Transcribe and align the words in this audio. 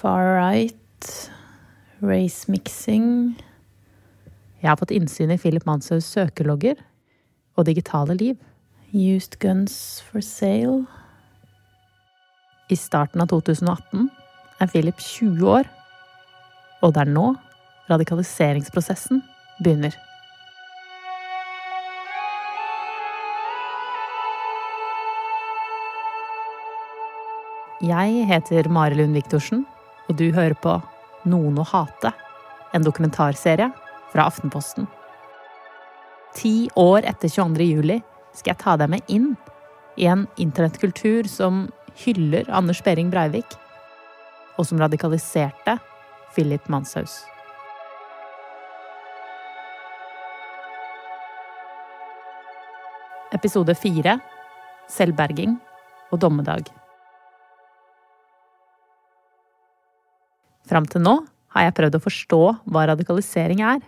Far 0.00 0.38
right, 0.38 1.30
race 2.00 2.48
mixing 2.48 3.36
Jeg 4.62 4.68
har 4.70 4.78
fått 4.80 4.94
innsyn 4.96 5.28
i 5.28 5.36
Philip 5.36 5.66
Manshaus 5.68 6.06
søkelogger 6.08 6.78
og 7.60 7.66
digitale 7.68 8.14
liv. 8.16 8.38
Used 8.96 9.36
guns 9.42 9.74
for 10.06 10.24
sale. 10.24 10.86
I 12.72 12.78
starten 12.80 13.20
av 13.20 13.28
2018 13.28 14.06
er 14.64 14.70
Philip 14.72 14.96
20 15.04 15.50
år, 15.52 15.68
og 16.80 16.94
det 16.96 17.02
er 17.02 17.10
nå 17.12 17.26
radikaliseringsprosessen 17.90 19.20
begynner. 19.60 19.92
Jeg 27.84 28.24
heter 28.32 28.72
Mari 28.72 28.96
Lund 28.96 29.12
Viktorsen, 29.18 29.66
og 30.10 30.18
du 30.18 30.30
hører 30.34 30.58
på 30.58 30.74
Noen 31.30 31.60
å 31.60 31.66
hate, 31.70 32.10
en 32.74 32.82
dokumentarserie 32.82 33.68
fra 34.10 34.26
Aftenposten. 34.26 34.88
Ti 36.34 36.70
år 36.78 37.06
etter 37.06 37.30
22. 37.30 37.66
juli 37.66 37.98
skal 38.34 38.52
jeg 38.52 38.62
ta 38.62 38.76
deg 38.80 38.90
med 38.90 39.10
inn 39.10 39.32
i 40.00 40.06
en 40.10 40.26
internettkultur 40.40 41.28
som 41.30 41.68
hyller 42.02 42.48
Anders 42.54 42.82
Behring 42.86 43.10
Breivik, 43.12 43.58
og 44.58 44.66
som 44.66 44.80
radikaliserte 44.82 45.78
Philip 46.34 46.66
Manshaus. 46.70 47.20
Episode 53.34 53.76
fire 53.78 54.18
Selvberging 54.90 55.54
og 56.10 56.18
dommedag. 56.22 56.79
Fram 60.70 60.86
til 60.86 61.02
nå 61.02 61.16
har 61.54 61.66
jeg 61.66 61.76
prøvd 61.80 61.98
å 61.98 62.04
forstå 62.04 62.42
hva 62.70 62.86
radikalisering 62.92 63.62
er. 63.66 63.80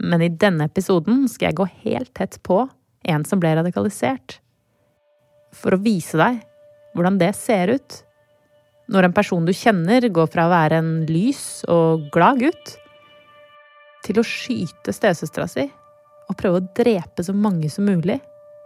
Men 0.00 0.24
i 0.24 0.32
denne 0.32 0.68
episoden 0.68 1.26
skal 1.28 1.50
jeg 1.50 1.58
gå 1.60 1.66
helt 1.84 2.12
tett 2.16 2.38
på 2.44 2.62
en 3.08 3.24
som 3.28 3.40
ble 3.40 3.52
radikalisert. 3.58 4.38
For 5.52 5.76
å 5.76 5.82
vise 5.84 6.16
deg 6.20 6.40
hvordan 6.96 7.20
det 7.20 7.34
ser 7.36 7.74
ut. 7.76 8.00
Når 8.88 9.08
en 9.08 9.16
person 9.16 9.44
du 9.44 9.52
kjenner 9.52 10.08
går 10.08 10.30
fra 10.32 10.46
å 10.48 10.52
være 10.52 10.80
en 10.80 10.92
lys 11.08 11.62
og 11.68 12.08
glad 12.14 12.40
gutt, 12.40 12.76
til 14.06 14.20
å 14.20 14.24
skyte 14.24 14.94
stesøstera 14.94 15.48
si 15.50 15.66
og 16.28 16.36
prøve 16.40 16.60
å 16.60 16.68
drepe 16.76 17.24
så 17.24 17.34
mange 17.36 17.68
som 17.72 17.88
mulig 17.88 18.16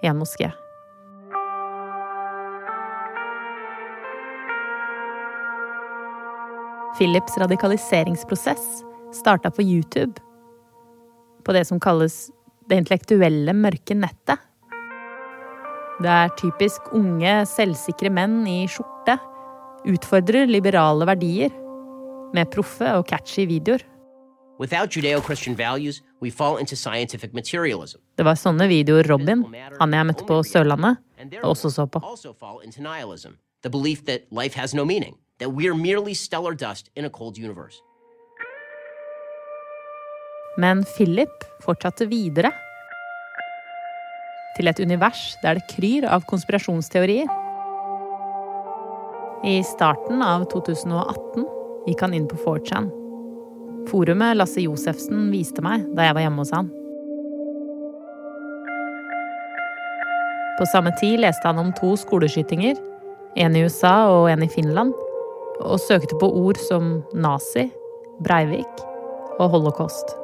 i 0.03 0.11
en 0.11 0.19
moské. 0.19 0.51
Philips 6.99 7.39
radikaliseringsprosess 7.39 8.85
starta 9.15 9.51
på 9.51 9.63
YouTube. 9.63 10.21
På 11.45 11.53
det 11.53 11.65
som 11.65 11.81
kalles 11.81 12.31
det 12.69 12.79
intellektuelle 12.83 13.55
mørke 13.57 13.97
nettet. 13.97 14.39
Det 16.03 16.11
er 16.11 16.33
typisk 16.39 16.93
unge, 16.97 17.43
selvsikre 17.47 18.11
menn 18.11 18.43
i 18.49 18.65
skjorte 18.71 19.19
utfordrer 19.89 20.47
liberale 20.47 21.07
verdier 21.09 21.51
med 22.35 22.51
proffe 22.53 22.87
og 22.97 23.07
catchy 23.09 23.47
videoer. 23.49 23.83
Values, 25.57 26.03
we 26.21 26.31
fall 26.31 26.59
into 26.59 26.77
scientific 26.77 27.33
materialism. 27.33 27.99
Det 28.17 28.25
var 28.25 28.37
sånne 28.39 28.69
videoer 28.69 29.09
Robin, 29.09 29.45
han 29.81 29.93
jeg 29.93 30.07
møtte 30.07 30.27
på 30.29 30.43
Sørlandet, 30.47 31.01
også 31.43 31.71
så 31.71 31.87
på. 31.91 32.03
That 35.43 35.51
we 35.51 35.65
we're 35.65 35.75
merely 35.75 36.15
stellar 36.15 36.55
dust 36.55 36.91
in 36.95 37.05
a 37.05 37.11
cold 37.11 37.37
universe. 37.37 37.83
Men 40.57 40.85
Philip 40.85 41.45
fortsatte 41.65 42.07
videre. 42.07 42.53
Til 44.55 44.71
et 44.71 44.79
univers 44.79 45.33
der 45.43 45.59
det 45.59 45.67
kryr 45.73 46.07
av 46.07 46.23
konspirasjonsteorier. 46.31 47.27
I 49.43 49.59
starten 49.67 50.23
av 50.23 50.47
2018 50.55 51.51
gikk 51.89 52.07
han 52.07 52.15
inn 52.15 52.31
på 52.31 52.39
4chan. 52.45 52.93
Forumet 53.91 54.39
Lasse 54.39 54.63
Josefsen 54.63 55.33
viste 55.35 55.65
meg 55.67 55.91
da 55.97 56.07
jeg 56.07 56.21
var 56.21 56.29
hjemme 56.29 56.45
hos 56.45 56.55
han. 56.55 56.71
På 60.61 60.71
samme 60.71 60.95
tid 61.03 61.25
leste 61.25 61.51
han 61.51 61.59
om 61.59 61.75
to 61.75 61.97
skoleskytinger, 61.99 62.79
en 63.43 63.57
i 63.57 63.65
USA 63.67 63.97
og 64.13 64.31
en 64.31 64.45
i 64.47 64.53
Finland, 64.53 64.95
og 65.63 65.81
søkte 65.81 66.19
på 66.21 66.29
ord 66.43 66.61
som 66.61 66.99
nazi, 67.15 67.69
Breivik 68.23 68.83
og 69.41 69.55
holocaust. 69.55 70.17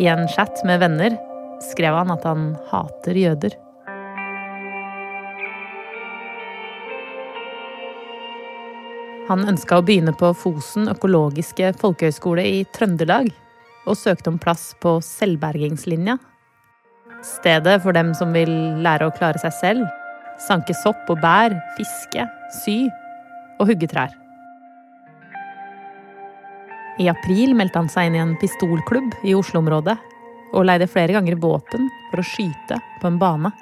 I 0.00 0.08
en 0.10 0.26
chat 0.32 0.62
med 0.64 0.80
venner 0.82 1.16
skrev 1.70 1.94
han 1.96 2.12
at 2.12 2.24
han 2.24 2.54
hater 2.70 3.16
jøder. 3.16 3.56
Han 9.30 9.44
ønska 9.46 9.78
å 9.78 9.84
begynne 9.86 10.10
på 10.18 10.32
Fosen 10.34 10.88
økologiske 10.90 11.74
folkehøgskole 11.78 12.42
i 12.42 12.64
Trøndelag, 12.74 13.28
og 13.86 13.96
søkte 13.96 14.32
om 14.32 14.40
plass 14.42 14.72
på 14.82 14.96
selvbergingslinja. 15.04 16.16
Stedet 17.24 17.76
for 17.84 17.94
dem 17.94 18.10
som 18.16 18.34
vil 18.34 18.50
lære 18.82 19.06
å 19.06 19.14
klare 19.14 19.38
seg 19.42 19.54
selv, 19.60 19.86
sanke 20.40 20.74
sopp 20.80 21.08
og 21.12 21.20
bær, 21.22 21.54
fiske, 21.76 22.26
sy 22.62 22.80
og 23.60 23.68
hugge 23.68 23.88
trær. 23.90 24.16
I 27.00 27.08
april 27.08 27.54
meldte 27.56 27.80
han 27.80 27.88
seg 27.92 28.08
inn 28.08 28.16
i 28.18 28.22
en 28.24 28.36
pistolklubb 28.40 29.14
i 29.24 29.36
Oslo-området, 29.36 29.96
og 30.50 30.66
leide 30.66 30.88
flere 30.90 31.14
ganger 31.14 31.38
våpen 31.40 31.86
for 32.10 32.20
å 32.20 32.26
skyte 32.26 32.80
på 33.00 33.08
en 33.08 33.20
bane. 33.20 33.52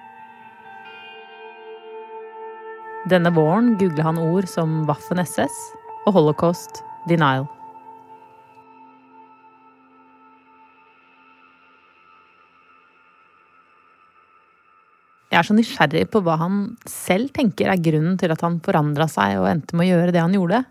Denne 3.09 3.33
våren 3.33 3.75
googla 3.81 4.09
han 4.09 4.19
ord 4.21 4.49
som 4.51 4.83
Waffen 4.89 5.21
SS 5.23 5.55
og 6.07 6.17
Holocaust 6.17 6.83
denial. 7.09 7.47
Jeg 15.38 15.44
er 15.44 15.47
så 15.53 15.54
nysgjerrig 15.54 16.00
på 16.10 16.19
hva 16.26 16.34
han 16.41 16.54
selv 16.91 17.28
tenker 17.31 17.69
er 17.71 17.78
grunnen 17.78 18.16
til 18.19 18.32
at 18.34 18.41
han 18.43 18.56
forandra 18.59 19.04
seg 19.06 19.37
og 19.38 19.44
endte 19.47 19.76
med 19.78 19.87
å 19.87 19.93
gjøre 19.93 20.10
det 20.10 20.19
han 20.19 20.32
gjorde. 20.34 20.65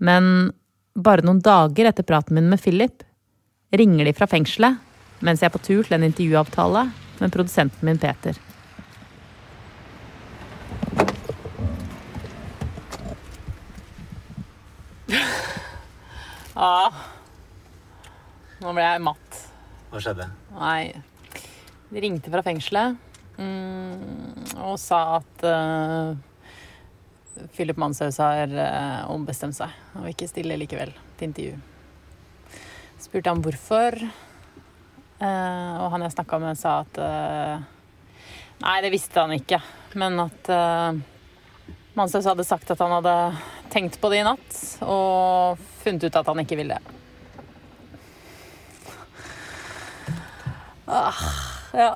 Men 0.00 0.28
bare 0.96 1.20
noen 1.28 1.42
dager 1.44 1.90
etter 1.90 2.06
praten 2.08 2.38
min 2.38 2.46
med 2.48 2.62
Philip 2.62 3.02
ringer 3.76 4.08
de 4.08 4.14
fra 4.16 4.24
fengselet 4.32 4.80
mens 5.20 5.42
jeg 5.44 5.50
er 5.50 5.52
på 5.52 5.60
tur 5.60 5.84
til 5.84 5.98
en 5.98 6.06
intervjuavtale 6.06 6.86
med 7.18 7.34
produsenten 7.34 7.84
min 7.84 8.00
Peter. 8.00 8.38
Ja 16.56 16.72
Nå 18.64 18.72
ble 18.72 18.88
jeg 18.88 19.04
matt. 19.04 19.42
Hva 19.92 20.00
skjedde? 20.00 20.30
Nei. 20.56 20.96
De 21.90 22.02
ringte 22.02 22.32
fra 22.32 22.42
fengselet 22.42 22.96
mm, 23.38 24.58
og 24.64 24.74
sa 24.80 25.00
at 25.20 25.44
uh, 25.46 26.16
Philip 27.54 27.78
Manshaus 27.78 28.18
har 28.22 28.50
uh, 28.50 29.10
ombestemt 29.12 29.56
seg 29.56 29.72
og 30.00 30.08
ikke 30.10 30.28
stille 30.30 30.58
likevel 30.58 30.90
til 31.16 31.28
intervju. 31.30 31.58
Spurte 33.00 33.30
han 33.30 33.42
hvorfor, 33.44 33.98
uh, 35.20 35.74
og 35.84 35.90
han 35.94 36.06
jeg 36.06 36.16
snakka 36.16 36.40
med, 36.42 36.58
sa 36.58 36.80
at 36.82 37.02
Nei, 38.56 38.78
det 38.80 38.88
visste 38.88 39.20
han 39.20 39.34
ikke, 39.36 39.58
men 40.00 40.16
at 40.22 40.48
Manshaus 41.92 42.24
hadde 42.24 42.44
sagt 42.48 42.70
at 42.72 42.80
han 42.80 42.94
hadde 42.94 43.12
tenkt 43.68 43.98
på 44.00 44.08
det 44.08 44.22
i 44.22 44.24
natt 44.24 44.56
og 44.80 45.60
funnet 45.82 46.08
ut 46.08 46.16
at 46.16 46.30
han 46.32 46.40
ikke 46.40 46.56
ville. 46.56 46.78
Ah, 50.88 51.20
ja. 51.76 51.92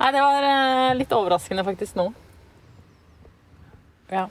Nei, 0.00 0.10
det 0.16 0.20
var 0.24 0.46
eh, 0.48 0.96
litt 0.96 1.12
overraskende 1.12 1.64
faktisk 1.66 1.96
nå. 1.98 2.06
Ja. 4.10 4.26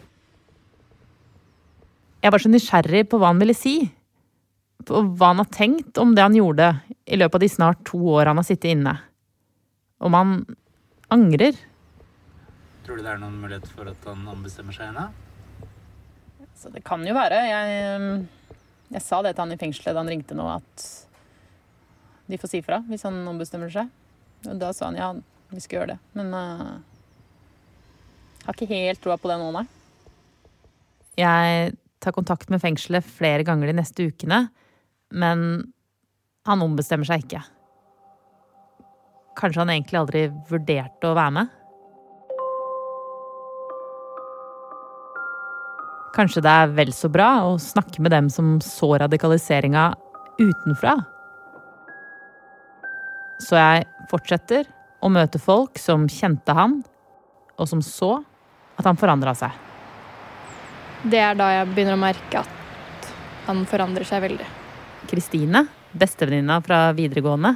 Jeg 2.20 2.34
var 2.34 2.42
så 2.44 2.52
nysgjerrig 2.52 3.06
på 3.12 3.20
hva 3.20 3.32
han 3.32 3.42
ville 3.42 3.56
si. 3.56 3.78
På 4.88 5.04
hva 5.06 5.32
han 5.32 5.44
har 5.44 5.52
tenkt 5.54 6.00
om 6.02 6.16
det 6.18 6.26
han 6.26 6.36
gjorde 6.36 6.72
i 7.06 7.20
løpet 7.20 7.38
av 7.38 7.44
de 7.46 7.52
snart 7.52 7.84
to 7.88 8.00
år 8.16 8.32
han 8.32 8.42
har 8.42 8.48
sittet 8.48 8.74
inne. 8.74 8.98
Om 10.00 10.18
han 10.18 10.34
angrer. 11.14 11.58
Tror 12.86 12.98
du 13.00 13.06
det 13.06 13.14
er 13.14 13.22
noen 13.22 13.38
mulighet 13.42 13.68
for 13.72 13.90
at 13.92 14.10
han 14.10 14.26
ombestemmer 14.32 14.76
seg 14.76 14.92
ennå? 14.92 15.10
Så 16.60 16.72
det 16.74 16.84
kan 16.88 17.06
jo 17.08 17.14
være. 17.16 17.40
Jeg, 17.48 18.26
jeg 18.98 19.04
sa 19.06 19.22
det 19.24 19.36
til 19.36 19.46
han 19.46 19.56
i 19.56 19.60
fengselet 19.62 19.94
da 19.94 20.02
han 20.02 20.12
ringte 20.12 20.36
nå, 20.36 20.50
at 20.58 20.88
de 22.30 22.38
får 22.38 22.52
si 22.52 22.62
fra 22.66 22.80
hvis 22.90 23.06
han 23.08 23.18
ombestemmer 23.30 23.72
seg. 23.74 23.90
Og 24.48 24.62
da 24.62 24.72
sa 24.76 24.90
han 24.90 25.00
ja, 25.00 25.10
vi 25.50 25.64
skal 25.64 25.82
gjøre 25.82 25.96
det. 25.96 26.00
Men 26.20 26.32
uh, 26.34 26.78
Har 28.46 28.56
ikke 28.56 28.70
helt 28.70 29.02
troa 29.04 29.18
på 29.20 29.32
det 29.32 29.40
nå, 29.42 29.52
nei. 29.56 29.66
Jeg 31.20 31.74
tar 32.00 32.16
kontakt 32.16 32.52
med 32.54 32.62
fengselet 32.64 33.04
flere 33.04 33.44
ganger 33.44 33.68
de 33.68 33.80
neste 33.82 34.06
ukene, 34.08 34.46
men 35.12 35.42
han 36.48 36.64
ombestemmer 36.64 37.10
seg 37.10 37.26
ikke. 37.26 37.42
Kanskje 39.40 39.64
han 39.64 39.74
egentlig 39.74 40.00
aldri 40.00 40.22
vurderte 40.50 41.10
å 41.10 41.18
være 41.18 41.36
med? 41.36 41.56
Kanskje 46.16 46.42
det 46.44 46.52
er 46.64 46.72
vel 46.80 46.92
så 46.96 47.12
bra 47.12 47.30
å 47.48 47.60
snakke 47.62 48.02
med 48.04 48.16
dem 48.16 48.32
som 48.34 48.58
så 48.64 48.96
radikaliseringa 49.04 49.92
utenfra? 50.40 50.98
Så 53.40 53.56
jeg 53.56 53.88
fortsetter 54.12 54.68
å 55.00 55.10
møte 55.12 55.40
folk 55.40 55.80
som 55.80 56.08
kjente 56.12 56.54
han, 56.56 56.82
og 57.60 57.68
som 57.72 57.82
så 57.84 58.18
at 58.80 58.88
han 58.88 59.00
forandra 59.00 59.34
seg. 59.38 59.56
Det 61.08 61.20
er 61.24 61.38
da 61.40 61.48
jeg 61.54 61.70
begynner 61.72 61.96
å 61.96 62.02
merke 62.02 62.42
at 62.42 63.10
han 63.48 63.64
forandrer 63.68 64.08
seg 64.08 64.24
veldig. 64.26 64.48
Kristine, 65.10 65.64
bestevenninna 65.96 66.60
fra 66.64 66.90
videregående, 66.96 67.56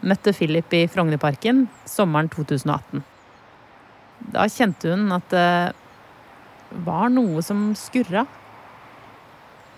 møtte 0.00 0.32
Philip 0.32 0.72
i 0.74 0.86
Frognerparken 0.88 1.66
sommeren 1.88 2.30
2018. 2.32 3.04
Da 4.32 4.46
kjente 4.52 4.94
hun 4.94 5.12
at 5.12 5.28
det 5.32 5.50
var 6.86 7.12
noe 7.12 7.42
som 7.44 7.70
skurra. 7.76 8.24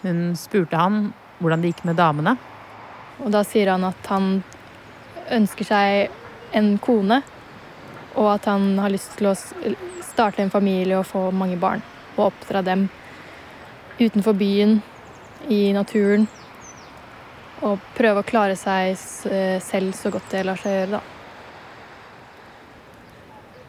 Hun 0.02 0.32
spurte 0.38 0.78
han 0.78 1.04
hvordan 1.42 1.62
det 1.62 1.72
gikk 1.72 1.84
med 1.88 1.98
damene. 1.98 2.36
Og 3.22 3.30
da 3.34 3.42
sier 3.46 3.74
han 3.74 3.86
at 3.86 4.10
han 4.10 4.36
ønsker 5.32 5.66
seg 5.66 6.56
en 6.56 6.74
kone, 6.82 7.22
og 8.12 8.28
at 8.34 8.48
han 8.50 8.76
har 8.82 8.92
lyst 8.92 9.16
til 9.16 9.30
å 9.30 9.36
starte 10.04 10.44
en 10.44 10.52
familie 10.52 10.98
og 10.98 11.08
få 11.08 11.30
mange 11.32 11.56
barn. 11.60 11.82
Og 12.16 12.28
oppdra 12.28 12.60
dem 12.64 12.88
utenfor 13.98 14.36
byen, 14.36 14.80
i 15.48 15.72
naturen. 15.74 16.26
Og 17.62 17.80
prøve 17.96 18.22
å 18.22 18.26
klare 18.26 18.56
seg 18.58 18.94
selv 19.62 19.96
så 19.96 20.10
godt 20.12 20.30
det 20.34 20.44
lar 20.46 20.60
seg 20.60 20.76
gjøre, 20.76 20.98
da. 20.98 21.02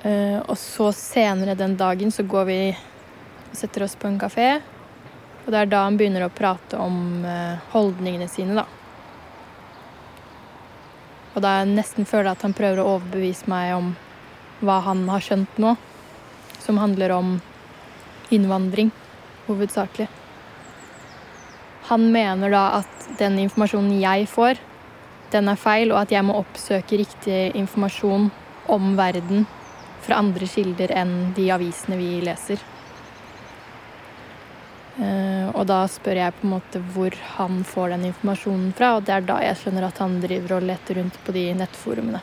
Eh, 0.04 0.40
og 0.42 0.58
så 0.60 0.90
senere 0.92 1.56
den 1.56 1.78
dagen 1.80 2.12
så 2.12 2.26
går 2.28 2.48
vi 2.50 2.60
og 2.74 3.56
setter 3.56 3.86
oss 3.86 3.96
på 3.96 4.10
en 4.10 4.20
kafé. 4.20 4.58
Og 5.44 5.52
det 5.52 5.62
er 5.62 5.70
da 5.72 5.86
han 5.86 6.00
begynner 6.00 6.26
å 6.26 6.34
prate 6.34 6.80
om 6.80 7.24
eh, 7.28 7.62
holdningene 7.72 8.28
sine, 8.32 8.58
da. 8.58 8.83
Og 11.34 11.42
da 11.42 11.60
jeg 11.60 11.74
nesten 11.74 12.06
føler 12.06 12.34
at 12.34 12.44
han 12.46 12.54
prøver 12.54 12.82
å 12.82 12.98
overbevise 12.98 13.50
meg 13.50 13.74
om 13.78 13.94
hva 14.64 14.80
han 14.86 15.06
har 15.10 15.24
skjønt 15.24 15.58
nå. 15.62 15.76
Som 16.64 16.80
handler 16.80 17.12
om 17.16 17.34
innvandring, 18.34 18.92
hovedsakelig. 19.48 20.08
Han 21.90 22.06
mener 22.14 22.54
da 22.54 22.64
at 22.80 23.10
den 23.20 23.42
informasjonen 23.44 23.98
jeg 24.00 24.30
får, 24.32 24.62
den 25.34 25.50
er 25.50 25.60
feil, 25.60 25.92
og 25.92 26.04
at 26.06 26.14
jeg 26.14 26.24
må 26.24 26.38
oppsøke 26.40 27.00
riktig 27.02 27.40
informasjon 27.58 28.30
om 28.72 28.94
verden 28.96 29.48
fra 30.06 30.22
andre 30.22 30.48
kilder 30.48 30.94
enn 30.96 31.34
de 31.36 31.50
avisene 31.52 31.98
vi 32.00 32.22
leser. 32.24 32.62
Uh, 34.94 35.50
og 35.58 35.66
da 35.66 35.80
spør 35.90 36.20
jeg 36.20 36.36
på 36.38 36.46
en 36.46 36.52
måte 36.54 36.80
hvor 36.94 37.16
han 37.38 37.64
får 37.66 37.96
den 37.96 38.06
informasjonen 38.12 38.70
fra, 38.78 38.92
og 38.98 39.08
det 39.08 39.16
er 39.16 39.26
da 39.26 39.40
jeg 39.42 39.58
skjønner 39.62 39.88
at 39.88 40.02
han 40.04 40.20
driver 40.22 40.60
og 40.60 40.68
leter 40.70 41.00
rundt 41.02 41.18
på 41.26 41.34
de 41.34 41.48
nettforumene. 41.58 42.22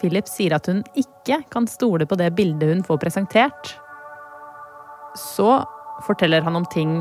Philip 0.00 0.28
sier 0.28 0.56
at 0.56 0.68
hun 0.68 0.82
ikke 0.96 1.40
kan 1.52 1.68
stole 1.68 2.08
på 2.08 2.18
det 2.20 2.32
bildet 2.36 2.72
hun 2.72 2.84
får 2.84 3.00
presentert. 3.04 3.72
Så 5.16 5.62
forteller 6.04 6.44
han 6.44 6.56
om 6.58 6.66
ting 6.72 6.98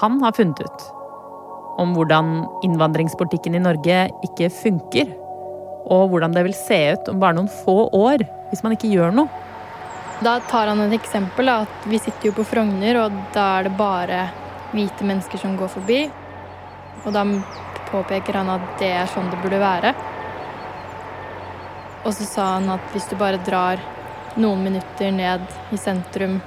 han 0.00 0.20
har 0.24 0.36
funnet 0.36 0.60
ut. 0.60 0.86
Om 1.80 1.94
hvordan 1.96 2.44
innvandringspolitikken 2.66 3.56
i 3.56 3.62
Norge 3.64 4.04
ikke 4.28 4.52
funker. 4.52 5.08
Og 5.88 6.12
hvordan 6.12 6.36
det 6.36 6.44
vil 6.46 6.56
se 6.56 6.78
ut 6.94 7.10
om 7.12 7.20
bare 7.20 7.36
noen 7.38 7.50
få 7.64 7.88
år 7.96 8.24
hvis 8.50 8.62
man 8.64 8.76
ikke 8.76 8.92
gjør 8.92 9.16
noe. 9.16 9.43
Da 10.24 10.40
tar 10.40 10.66
han 10.66 10.80
et 10.80 10.92
eksempel. 10.92 11.48
at 11.48 11.84
Vi 11.84 11.98
sitter 11.98 12.28
jo 12.28 12.32
på 12.32 12.44
Frogner, 12.44 12.96
og 13.02 13.12
da 13.34 13.58
er 13.58 13.66
det 13.66 13.76
bare 13.76 14.20
hvite 14.72 15.04
mennesker 15.04 15.38
som 15.38 15.56
går 15.56 15.68
forbi. 15.68 15.98
Og 17.04 17.12
da 17.12 17.24
påpeker 17.90 18.38
han 18.40 18.52
at 18.54 18.64
det 18.80 18.92
er 19.02 19.10
sånn 19.10 19.28
det 19.30 19.40
burde 19.42 19.60
være. 19.60 19.92
Og 22.04 22.12
så 22.16 22.24
sa 22.28 22.46
han 22.54 22.70
at 22.72 22.86
hvis 22.92 23.08
du 23.10 23.16
bare 23.20 23.42
drar 23.44 23.82
noen 24.40 24.62
minutter 24.64 25.12
ned 25.12 25.44
i 25.72 25.80
sentrum 25.80 26.38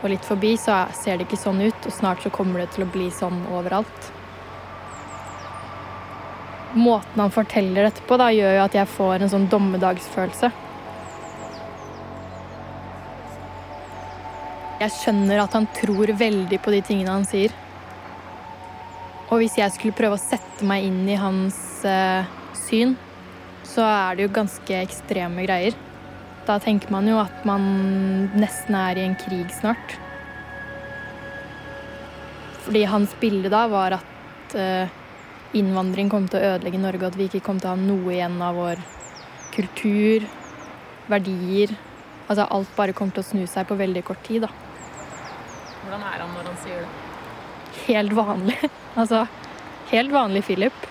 og 0.00 0.08
litt 0.10 0.26
forbi, 0.26 0.56
så 0.58 0.80
ser 0.96 1.18
det 1.18 1.28
ikke 1.28 1.38
sånn 1.38 1.60
ut, 1.62 1.86
og 1.86 1.94
snart 1.94 2.24
så 2.24 2.32
kommer 2.34 2.62
det 2.62 2.72
til 2.74 2.86
å 2.86 2.90
bli 2.90 3.10
sånn 3.14 3.44
overalt. 3.52 4.10
Måten 6.74 7.20
han 7.20 7.34
forteller 7.34 7.86
dette 7.86 8.02
på, 8.06 8.18
da, 8.18 8.30
gjør 8.34 8.56
jo 8.56 8.64
at 8.64 8.76
jeg 8.78 8.92
får 8.96 9.22
en 9.22 9.32
sånn 9.34 9.48
dommedagsfølelse. 9.52 10.50
Jeg 14.80 14.94
skjønner 14.96 15.42
at 15.42 15.52
han 15.52 15.66
tror 15.76 16.08
veldig 16.16 16.56
på 16.64 16.72
de 16.72 16.78
tingene 16.80 17.12
han 17.12 17.26
sier. 17.28 17.52
Og 19.28 19.42
hvis 19.42 19.58
jeg 19.60 19.74
skulle 19.74 19.96
prøve 19.96 20.16
å 20.16 20.22
sette 20.22 20.64
meg 20.66 20.86
inn 20.88 21.02
i 21.04 21.18
hans 21.20 21.58
uh, 21.84 22.24
syn, 22.56 22.94
så 23.68 23.84
er 23.84 24.16
det 24.16 24.24
jo 24.24 24.36
ganske 24.38 24.78
ekstreme 24.80 25.44
greier. 25.44 25.76
Da 26.48 26.56
tenker 26.64 26.88
man 26.94 27.10
jo 27.10 27.18
at 27.20 27.44
man 27.44 27.66
nesten 28.32 28.78
er 28.78 28.98
i 28.98 29.04
en 29.04 29.18
krig 29.20 29.52
snart. 29.58 29.98
Fordi 32.64 32.86
hans 32.88 33.12
bilde 33.20 33.52
da 33.52 33.66
var 33.68 33.98
at 33.98 34.56
uh, 34.56 34.96
innvandring 35.52 36.08
kom 36.08 36.24
til 36.30 36.40
å 36.40 36.54
ødelegge 36.54 36.80
Norge, 36.80 37.12
at 37.12 37.20
vi 37.20 37.28
ikke 37.28 37.44
kom 37.50 37.60
til 37.60 37.68
å 37.68 37.76
ha 37.76 37.84
noe 37.84 38.16
igjen 38.16 38.40
av 38.48 38.56
vår 38.56 38.82
kultur, 39.52 40.24
verdier 41.10 41.76
Altså 42.30 42.44
alt 42.54 42.74
bare 42.76 42.94
kom 42.94 43.10
til 43.10 43.24
å 43.24 43.26
snu 43.26 43.46
seg 43.50 43.66
på 43.66 43.74
veldig 43.74 44.04
kort 44.06 44.20
tid, 44.22 44.44
da. 44.46 44.69
Hvordan 45.82 46.02
er 46.06 46.18
han 46.22 46.34
når 46.36 46.50
han 46.50 46.58
sier 46.64 46.82
det? 46.84 46.90
Helt 47.86 48.12
vanlig. 48.12 48.58
Altså 48.98 49.24
helt 49.90 50.12
vanlig 50.12 50.44
Philip, 50.44 50.86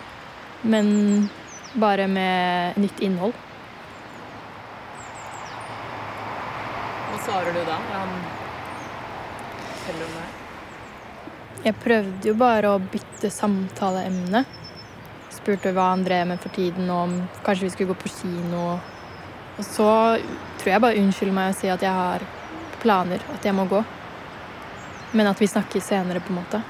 men 0.61 1.29
bare 1.73 2.07
med 2.07 2.77
nytt 2.79 2.99
innhold. 2.99 3.33
Hva 7.09 7.19
svarer 7.23 7.55
du 7.55 7.61
da 7.63 7.77
når 7.85 7.95
han 7.95 8.13
forteller 9.69 10.07
om 10.07 10.17
det? 10.17 10.27
Jeg 11.59 11.75
prøvde 11.83 12.31
jo 12.31 12.35
bare 12.39 12.71
å 12.71 12.79
bytte 12.79 13.31
samtaleemne. 13.31 14.45
Spurte 15.33 15.73
hva 15.75 15.89
han 15.91 16.05
drev 16.07 16.27
med 16.31 16.39
for 16.43 16.55
tiden, 16.55 16.87
og 16.89 17.01
om 17.03 17.15
kanskje 17.43 17.67
vi 17.67 17.71
skulle 17.73 17.93
gå 17.93 17.99
på 17.99 18.11
kino. 18.15 18.65
Og 19.59 19.63
så 19.67 19.89
tror 20.59 20.71
jeg 20.73 20.83
bare 20.83 20.99
unnskylder 20.99 21.35
meg 21.35 21.53
og 21.53 21.59
sier 21.59 21.75
at 21.75 21.83
jeg 21.83 21.95
har 21.95 22.23
planer, 22.79 23.23
at 23.35 23.45
jeg 23.45 23.55
må 23.55 23.67
gå. 23.69 23.83
Men 25.11 25.27
at 25.27 25.41
vi 25.41 25.47
snakkes 25.49 25.89
senere, 25.89 26.19
på 26.19 26.33
en 26.33 26.41
måte. 26.41 26.61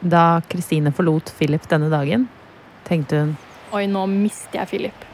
Da 0.00 0.40
Kristine 0.48 0.92
forlot 0.92 1.32
Philip 1.38 1.68
denne 1.68 1.90
dagen, 1.92 2.28
tenkte 2.86 3.20
hun 3.24 3.36
Oi, 3.74 3.84
nå 3.90 4.04
mister 4.06 4.60
jeg 4.60 4.70
Philip. 4.70 5.06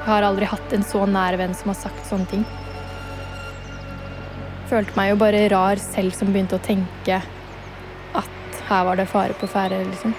Jeg 0.00 0.16
har 0.16 0.26
aldri 0.26 0.46
hatt 0.48 0.72
en 0.74 0.86
så 0.86 1.04
nær 1.06 1.36
venn 1.38 1.52
som 1.54 1.70
har 1.70 1.78
sagt 1.78 2.06
sånne 2.08 2.30
ting. 2.30 2.46
Følte 4.70 4.96
meg 4.96 5.12
jo 5.12 5.18
bare 5.20 5.44
rar 5.52 5.82
selv 5.82 6.14
som 6.16 6.30
begynte 6.32 6.56
å 6.56 6.64
tenke 6.64 7.20
at 8.18 8.62
her 8.70 8.86
var 8.88 8.98
det 8.98 9.10
fare 9.10 9.36
på 9.38 9.50
ferde, 9.50 9.82
liksom. 9.90 10.14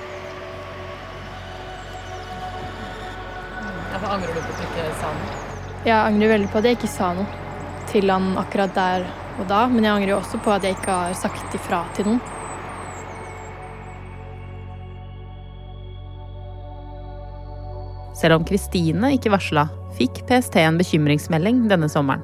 Angrer 4.10 4.34
du 4.34 4.42
på 4.42 4.52
at 4.52 4.60
du 4.60 4.68
ikke 4.68 4.90
sa 5.00 5.14
noe? 5.16 5.40
Jeg 5.86 5.98
angrer 5.98 6.34
veldig 6.36 6.52
på 6.52 6.60
at 6.62 6.68
jeg 6.70 6.78
ikke 6.78 6.92
sa 6.92 7.14
noe 7.18 7.40
til 7.92 8.12
han 8.12 8.36
akkurat 8.40 8.74
der 8.76 9.08
og 9.40 9.48
da, 9.50 9.66
men 9.72 9.86
jeg 9.86 9.96
angrer 9.96 10.18
også 10.18 10.40
på 10.44 10.54
at 10.54 10.66
jeg 10.66 10.78
ikke 10.78 10.94
har 10.94 11.18
sagt 11.18 11.56
ifra 11.58 11.82
til 11.96 12.12
noen. 12.12 12.22
Selv 18.22 18.38
om 18.38 18.46
Kristine 18.46 19.16
ikke 19.16 19.32
varsla, 19.34 19.66
fikk 19.98 20.22
PST 20.30 20.60
en 20.62 20.78
bekymringsmelding 20.78 21.64
denne 21.72 21.90
sommeren. 21.90 22.22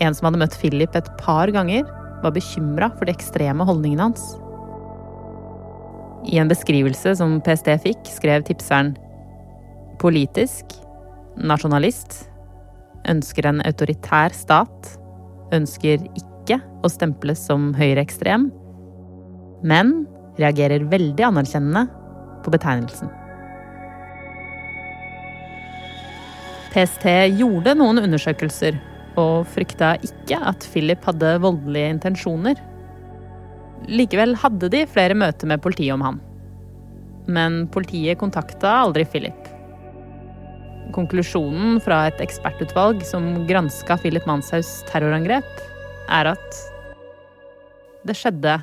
En 0.00 0.16
som 0.16 0.26
hadde 0.26 0.40
møtt 0.40 0.56
Philip 0.58 0.96
et 0.96 1.10
par 1.20 1.52
ganger, 1.54 1.84
var 2.24 2.34
bekymra 2.34 2.90
for 2.96 3.06
de 3.06 3.14
ekstreme 3.14 3.64
holdningene 3.64 4.08
hans. 4.08 4.24
I 6.28 6.40
en 6.40 6.50
beskrivelse 6.50 7.14
som 7.20 7.38
PST 7.44 7.70
fikk, 7.84 8.10
skrev 8.10 8.44
tipseren 8.48 8.92
politisk, 10.00 10.72
nasjonalist, 11.36 12.24
ønsker 13.08 13.48
en 13.48 13.62
autoritær 13.68 14.34
stat, 14.36 14.94
ønsker 15.54 16.02
ikke 16.16 16.60
å 16.84 16.90
stemples 16.92 17.42
som 17.46 17.70
høyreekstrem, 17.76 18.48
men 19.66 19.94
reagerer 20.40 20.86
veldig 20.88 21.26
anerkjennende 21.28 21.86
på 22.44 22.52
betegnelsen. 22.54 23.10
PST 26.70 27.06
gjorde 27.34 27.74
noen 27.74 27.98
undersøkelser 28.04 28.78
og 29.18 29.48
frykta 29.50 29.96
ikke 30.06 30.38
at 30.52 30.64
Philip 30.70 31.02
hadde 31.04 31.34
voldelige 31.42 31.96
intensjoner. 31.96 32.60
Likevel 33.90 34.36
hadde 34.38 34.70
de 34.70 34.84
flere 34.88 35.16
møter 35.18 35.50
med 35.50 35.62
politiet 35.64 35.96
om 35.96 36.04
han. 36.06 36.20
Men 37.30 37.64
politiet 37.74 38.20
kontakta 38.22 38.70
aldri 38.84 39.04
Philip. 39.08 39.39
Konklusjonen 40.94 41.78
fra 41.84 42.02
et 42.08 42.20
ekspertutvalg 42.22 43.04
som 43.06 43.46
granska 43.48 43.96
Philip 44.02 44.26
Manshaus 44.28 44.80
terrorangrep, 44.90 45.48
er 46.10 46.32
at 46.32 46.60
det 48.06 48.16
skjedde 48.16 48.58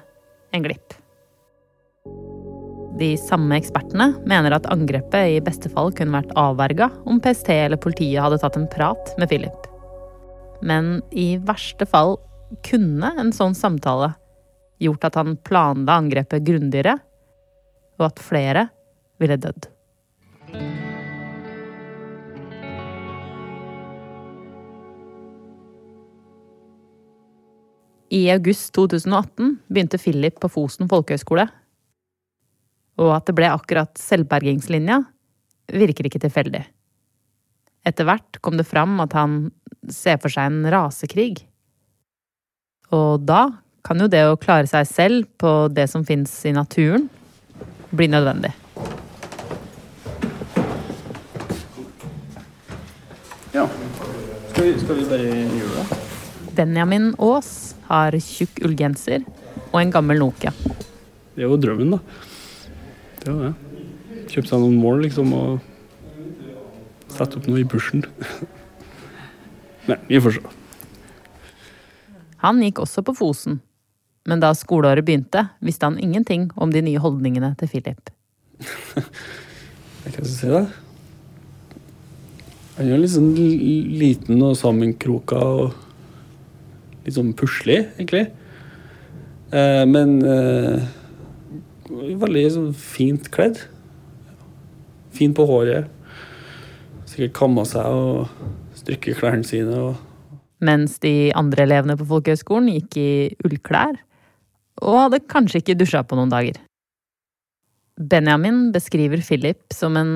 en 0.55 0.65
glipp. 0.65 0.95
De 2.97 3.11
samme 3.21 3.59
ekspertene 3.59 4.09
mener 4.25 4.55
at 4.55 4.65
angrepet 4.73 5.35
i 5.35 5.41
beste 5.45 5.69
fall 5.69 5.91
kunne 5.93 6.17
vært 6.17 6.33
avverga 6.39 6.89
om 7.05 7.19
PST 7.21 7.51
eller 7.53 7.81
politiet 7.81 8.23
hadde 8.23 8.39
tatt 8.41 8.57
en 8.57 8.69
prat 8.71 9.11
med 9.21 9.29
Philip. 9.29 9.67
Men 10.65 10.97
i 11.13 11.35
verste 11.37 11.85
fall 11.85 12.15
kunne 12.65 13.11
en 13.21 13.29
sånn 13.35 13.53
samtale 13.57 14.15
gjort 14.81 15.05
at 15.09 15.17
han 15.19 15.37
planla 15.45 15.99
angrepet 16.01 16.45
grundigere, 16.45 16.97
og 17.97 18.09
at 18.09 18.21
flere 18.21 18.67
ville 19.21 19.37
dødd. 19.41 19.69
I 28.09 28.29
august 28.31 28.71
2018 28.73 29.57
begynte 29.67 29.99
Philip 29.99 30.39
på 30.39 30.49
Fosen 30.51 30.87
folkehøgskole. 30.87 31.47
Og 32.97 33.11
at 33.13 33.27
det 33.27 33.35
ble 33.37 33.49
akkurat 33.51 33.99
selvbergingslinja, 33.99 35.01
virker 35.75 36.07
ikke 36.07 36.21
tilfeldig. 36.23 36.63
Etter 37.87 38.07
hvert 38.07 38.39
kom 38.43 38.57
det 38.59 38.67
fram 38.67 38.97
at 39.03 39.13
han 39.15 39.37
ser 39.91 40.19
for 40.23 40.31
seg 40.31 40.49
en 40.49 40.69
rasekrig. 40.71 41.35
Og 42.95 43.27
da 43.27 43.49
kan 43.83 43.99
jo 43.99 44.07
det 44.11 44.23
å 44.27 44.39
klare 44.39 44.67
seg 44.71 44.87
selv 44.87 45.27
på 45.39 45.67
det 45.71 45.89
som 45.91 46.07
fins 46.07 46.33
i 46.47 46.55
naturen, 46.55 47.09
bli 47.91 48.07
nødvendig. 48.11 48.55
Ja. 53.53 53.67
Skal 54.51 54.63
vi, 54.63 54.75
skal 54.79 54.99
vi 54.99 55.07
bare 55.11 55.31
gjøre 55.31 55.77
det? 55.77 55.96
Benjamin 56.57 57.11
Aas 57.21 57.75
har 57.85 58.15
tjukk 58.17 58.63
ullgenser 58.65 59.21
og 59.69 59.77
en 59.77 59.91
gammel 59.93 60.17
Nokia. 60.23 60.49
Det 61.35 61.43
er 61.43 61.51
jo 61.51 61.59
drømmen, 61.61 61.93
da. 61.93 61.99
Det 63.19 63.29
er 63.29 63.35
jo 63.35 63.41
det. 63.43 63.53
Kjøpe 64.31 64.49
seg 64.49 64.63
noen 64.63 64.79
mål, 64.81 65.03
liksom, 65.05 65.35
og 65.37 67.13
sette 67.13 67.37
opp 67.37 67.45
noe 67.45 67.61
i 67.61 67.67
bushen. 67.69 68.01
Nei, 69.87 69.99
vi 70.09 70.23
får 70.23 70.39
se. 70.39 70.55
Han 72.41 72.65
gikk 72.65 72.81
også 72.83 73.05
på 73.05 73.13
Fosen, 73.17 73.61
men 74.25 74.41
da 74.41 74.51
skoleåret 74.57 75.05
begynte, 75.05 75.47
visste 75.61 75.87
han 75.87 76.01
ingenting 76.01 76.49
om 76.57 76.73
de 76.73 76.81
nye 76.85 77.01
holdningene 77.01 77.53
til 77.61 77.69
Philip. 77.71 78.13
Jeg 78.57 80.09
kan 80.09 80.21
ikke 80.25 80.29
si 80.33 80.53
det. 80.57 80.67
Han 82.77 82.91
er 82.93 83.01
litt 83.01 83.13
sånn 83.13 83.33
liten 83.37 84.41
og 84.45 84.57
sammenkroka 84.57 85.37
og 85.37 85.83
litt 87.07 87.15
sånn 87.15 87.33
puslig, 87.37 87.85
egentlig. 87.95 88.27
Eh, 89.55 89.83
men 89.87 90.17
eh, 90.27 90.83
veldig 91.89 92.45
sånn 92.53 92.73
fint 92.75 93.29
kledd. 93.33 93.63
Fin 95.15 95.33
på 95.35 95.47
håret. 95.47 95.87
Sikkert 97.07 97.35
kamma 97.37 97.63
seg 97.65 97.87
og 97.87 98.75
strykker 98.77 99.17
klærne 99.17 99.47
sine. 99.47 99.79
og 99.79 99.95
Mens 100.63 100.97
de 101.03 101.31
andre 101.37 101.63
elevene 101.67 101.97
på 101.97 102.07
folkehøgskolen 102.09 102.69
gikk 102.75 102.99
i 102.99 103.09
ullklær, 103.47 103.97
og 104.83 104.99
hadde 105.05 105.23
kanskje 105.31 105.63
ikke 105.63 105.77
dusja 105.79 106.03
på 106.05 106.17
noen 106.19 106.33
dager. 106.33 106.59
Benjamin 107.97 108.67
beskriver 108.73 109.23
Philip 109.25 109.73
som 109.73 109.97
en 109.97 110.11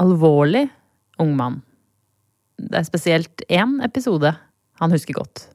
alvorlig 0.00 0.64
ung 1.20 1.34
mann. 1.36 1.60
Det 2.56 2.78
er 2.78 2.88
spesielt 2.88 3.44
én 3.52 3.80
episode 3.84 4.32
han 4.80 4.94
husker 4.94 5.18
godt. 5.18 5.51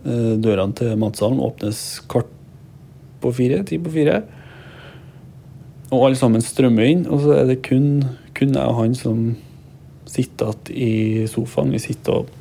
Eh, 0.00 0.36
Dørene 0.40 0.76
til 0.76 0.96
matsalen 0.96 1.42
åpnes 1.44 2.00
kvart 2.08 2.30
på 3.20 3.32
fire, 3.36 3.60
ti 3.68 3.76
på 3.78 3.92
fire. 3.92 4.22
Og 5.90 6.06
alle 6.06 6.16
sammen 6.16 6.44
strømmer 6.44 6.88
inn, 6.88 7.06
og 7.10 7.20
så 7.24 7.34
er 7.36 7.50
det 7.50 7.60
kun, 7.66 8.02
kun 8.36 8.54
jeg 8.56 8.64
og 8.64 8.78
han 8.78 8.94
som 8.96 9.24
sitter 10.08 10.54
igjen 10.72 11.26
i 11.26 11.28
sofaen. 11.28 11.74
Vi 11.74 11.82
sitter 11.82 12.22
og, 12.22 12.32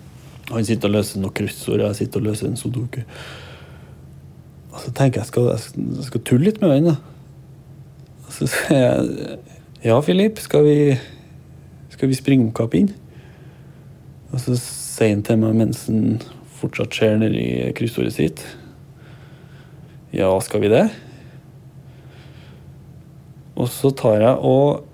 han 0.53 0.65
sitter 0.65 0.89
og 0.89 0.95
løser 0.95 1.21
noen 1.21 1.35
kryssord, 1.35 1.83
jeg 1.83 1.99
sitter 1.99 2.21
og 2.21 2.29
løser 2.29 2.47
en 2.47 2.57
sudoku. 2.57 3.01
Og 4.69 4.79
så 4.85 4.93
tenker 4.95 5.19
jeg 5.19 5.29
skal, 5.33 5.51
jeg 5.51 6.07
skal 6.07 6.23
tulle 6.23 6.47
litt 6.47 6.61
med 6.61 6.75
han, 6.77 6.91
da. 6.93 6.97
Og 8.25 8.35
så 8.37 8.51
sier 8.53 8.83
jeg 8.85 9.39
Ja, 9.79 9.95
Filip, 10.03 10.41
skal 10.43 10.65
vi, 10.65 10.79
skal 11.89 12.09
vi 12.11 12.17
springe 12.17 12.43
om 12.43 12.55
kapp 12.55 12.73
inn? 12.75 12.89
Og 14.29 14.41
så 14.43 14.57
sier 14.59 15.13
han 15.13 15.23
til 15.23 15.39
meg 15.39 15.55
mens 15.55 15.85
han 15.87 16.19
fortsatt 16.59 16.99
ned 17.19 17.35
i 17.37 17.49
kryssordet 17.77 18.15
sitt. 18.15 18.43
Ja, 20.15 20.31
skal 20.41 20.63
vi 20.63 20.71
det? 20.71 20.87
Og 23.59 23.67
så 23.71 23.91
tar 23.91 24.21
jeg 24.23 24.35
og 24.47 24.85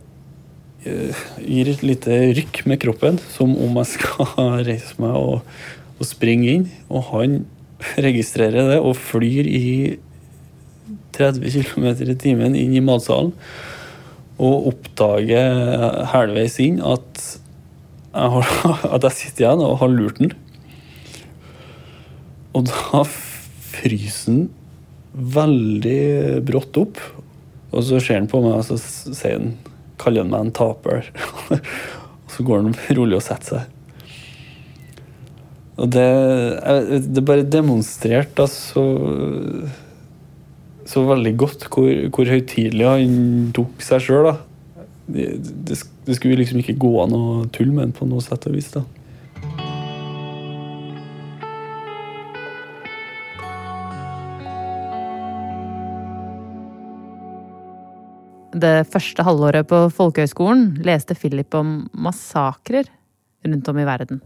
eh, 0.87 1.25
gir 1.45 1.69
et 1.69 1.83
lite 1.85 2.17
rykk 2.35 2.63
med 2.69 2.81
kroppen, 2.81 3.19
som 3.35 3.53
om 3.53 3.77
jeg 3.81 3.91
skal 3.93 4.31
reise 4.69 4.97
meg 5.01 5.15
og, 5.19 5.45
og 5.99 6.09
springe 6.09 6.49
inn. 6.51 6.65
Og 6.89 7.05
han 7.11 7.43
registrerer 8.01 8.73
det 8.73 8.81
og 8.81 8.97
flyr 8.97 9.47
i 9.47 9.65
30 11.15 11.69
km 11.69 11.87
i 11.93 12.17
timen 12.19 12.57
inn 12.59 12.75
i 12.75 12.83
matsalen. 12.83 13.33
Og 14.35 14.71
oppdager 14.73 16.03
halvveis 16.11 16.57
inn 16.63 16.81
at 16.83 17.21
jeg, 18.15 18.31
har, 18.33 18.49
at 18.97 19.07
jeg 19.07 19.19
sitter 19.19 19.45
igjen 19.45 19.63
og 19.63 19.79
har 19.83 19.93
lurt 19.93 20.19
den. 20.19 20.33
Og 22.55 22.67
da 22.69 23.03
fryser 23.05 24.31
han 24.31 24.43
veldig 25.35 26.41
brått 26.47 26.79
opp. 26.79 26.99
Og 27.75 27.83
så 27.83 27.99
ser 27.99 28.21
han 28.21 28.31
på 28.31 28.41
meg 28.43 28.59
og 28.59 28.67
så 28.67 28.77
sier 28.79 29.39
han, 29.39 29.55
kaller 30.01 30.23
han 30.23 30.33
meg 30.33 30.47
en 30.47 30.55
taper. 30.55 31.09
og 31.55 32.35
så 32.35 32.45
går 32.47 32.63
han 32.63 32.77
rolig 32.97 33.19
og 33.19 33.25
setter 33.25 33.59
seg. 33.59 33.71
Og 35.75 35.89
det, 35.91 36.07
det 37.11 37.23
bare 37.27 37.43
demonstrerte 37.43 38.45
altså 38.45 38.79
så, 38.79 39.71
så 40.87 41.03
veldig 41.09 41.33
godt 41.41 41.65
hvor, 41.67 41.89
hvor 42.15 42.31
høytidelig 42.31 42.87
han 42.87 43.17
tok 43.55 43.83
seg 43.83 44.05
sjøl. 44.05 44.29
Det, 45.05 45.33
det, 45.67 45.81
det 46.07 46.15
skulle 46.15 46.39
liksom 46.39 46.61
ikke 46.63 46.77
gå 46.79 46.93
an 47.03 47.17
å 47.17 47.25
tulle 47.51 47.73
med 47.73 47.89
ham 47.89 47.97
på 47.97 48.07
noe 48.07 48.23
sett 48.23 48.47
og 48.47 48.55
vis. 48.55 48.71
da. 48.71 48.85
Det 58.55 58.85
første 58.87 59.23
halvåret 59.27 59.67
på 59.67 59.81
folkehøgskolen 59.91 60.77
leste 60.87 61.15
Philip 61.19 61.51
om 61.57 61.89
massakrer 61.91 62.87
rundt 63.43 63.67
om 63.67 63.79
i 63.81 63.87
verden. 63.87 64.21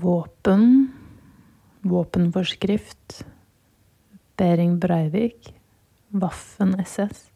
Våpen, 0.00 0.64
våpenforskrift, 1.84 3.18
Behring 4.40 4.78
Breivik, 4.80 5.50
Waffen-SS. 6.16 7.26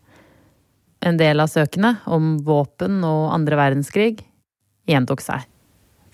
En 1.05 1.19
del 1.21 1.45
av 1.45 1.51
søkene 1.53 1.99
om 2.09 2.39
våpen 2.47 3.03
og 3.05 3.35
andre 3.35 3.59
verdenskrig 3.61 4.23
gjentok 4.89 5.21
seg. 5.21 5.45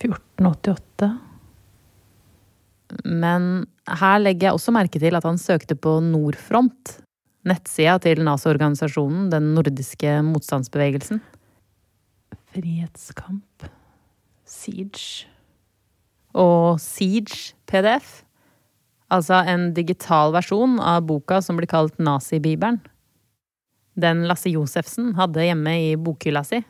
1488. 0.00 1.12
Men 3.04 3.46
her 3.86 4.18
legger 4.24 4.48
jeg 4.48 4.58
også 4.58 4.74
merke 4.74 4.98
til 4.98 5.14
at 5.14 5.28
han 5.28 5.38
søkte 5.38 5.78
på 5.78 6.00
Nordfront, 6.02 6.96
nettsida 7.46 7.98
til 8.02 8.22
Nazi-organisasjonen 8.26 9.28
Den 9.32 9.52
nordiske 9.56 10.20
motstandsbevegelsen. 10.26 11.20
Frihetskamp 12.50 13.68
Siege. 14.44 15.28
Og 16.34 16.80
Siege 16.82 17.54
PDF. 17.70 18.24
Altså 19.10 19.40
en 19.50 19.70
digital 19.74 20.34
versjon 20.34 20.78
av 20.82 21.02
boka 21.06 21.40
som 21.42 21.58
blir 21.58 21.70
kalt 21.70 21.96
Nazibibelen. 21.98 22.80
Den 24.00 24.22
Lasse 24.30 24.50
Josefsen 24.52 25.14
hadde 25.18 25.48
hjemme 25.48 25.74
i 25.90 25.96
bokhylla 25.98 26.44
si. 26.46 26.62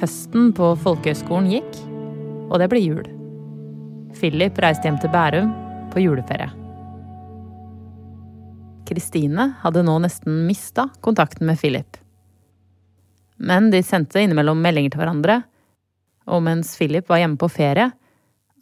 Høsten 0.00 0.52
på 0.54 0.74
folkehøgskolen 0.84 1.50
gikk, 1.54 1.80
og 2.50 2.60
det 2.62 2.70
ble 2.70 2.84
jul. 2.84 3.08
Philip 4.16 4.60
reiste 4.62 4.86
hjem 4.86 5.00
til 5.02 5.12
Bærum 5.12 5.50
på 5.92 6.04
juleferie. 6.04 6.65
Kristine, 8.86 9.52
hadde 9.62 9.84
nå 9.86 9.98
nesten 10.02 10.44
mista 10.46 10.88
kontakten 11.04 11.46
med 11.48 11.58
Philip. 11.60 11.98
Men 13.36 13.70
de 13.70 13.82
sendte 13.84 14.22
innimellom 14.22 14.60
meldinger 14.62 14.94
til 14.94 15.02
hverandre, 15.02 15.40
og 16.26 16.42
mens 16.46 16.72
Philip 16.78 17.08
var 17.10 17.20
hjemme 17.20 17.38
på 17.38 17.50
ferie, 17.52 17.90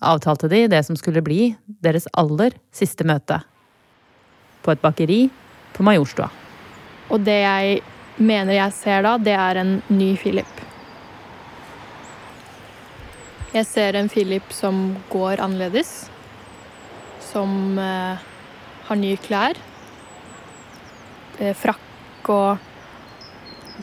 avtalte 0.05 0.51
de 0.53 0.67
det 0.69 0.83
som 0.85 0.99
skulle 0.99 1.23
bli 1.25 1.55
deres 1.85 2.09
aller 2.13 2.57
siste 2.75 3.07
møte. 3.09 3.39
På 4.65 4.75
et 4.75 4.83
bakeri 4.83 5.27
på 5.77 5.85
Majorstua. 5.87 6.29
Og 7.13 7.25
det 7.25 7.41
jeg 7.45 7.81
mener 8.17 8.57
jeg 8.57 8.77
ser 8.77 9.05
da, 9.05 9.17
det 9.19 9.35
er 9.37 9.61
en 9.61 9.77
ny 9.93 10.15
Philip. 10.21 10.61
Jeg 13.55 13.69
ser 13.71 13.95
en 13.95 14.09
Philip 14.11 14.51
som 14.51 14.97
går 15.13 15.39
annerledes. 15.43 16.09
Som 17.23 17.79
eh, 17.79 18.25
har 18.89 18.99
nye 18.99 19.19
klær. 19.23 19.59
Eh, 21.39 21.55
frakk 21.55 22.29
og 22.31 22.59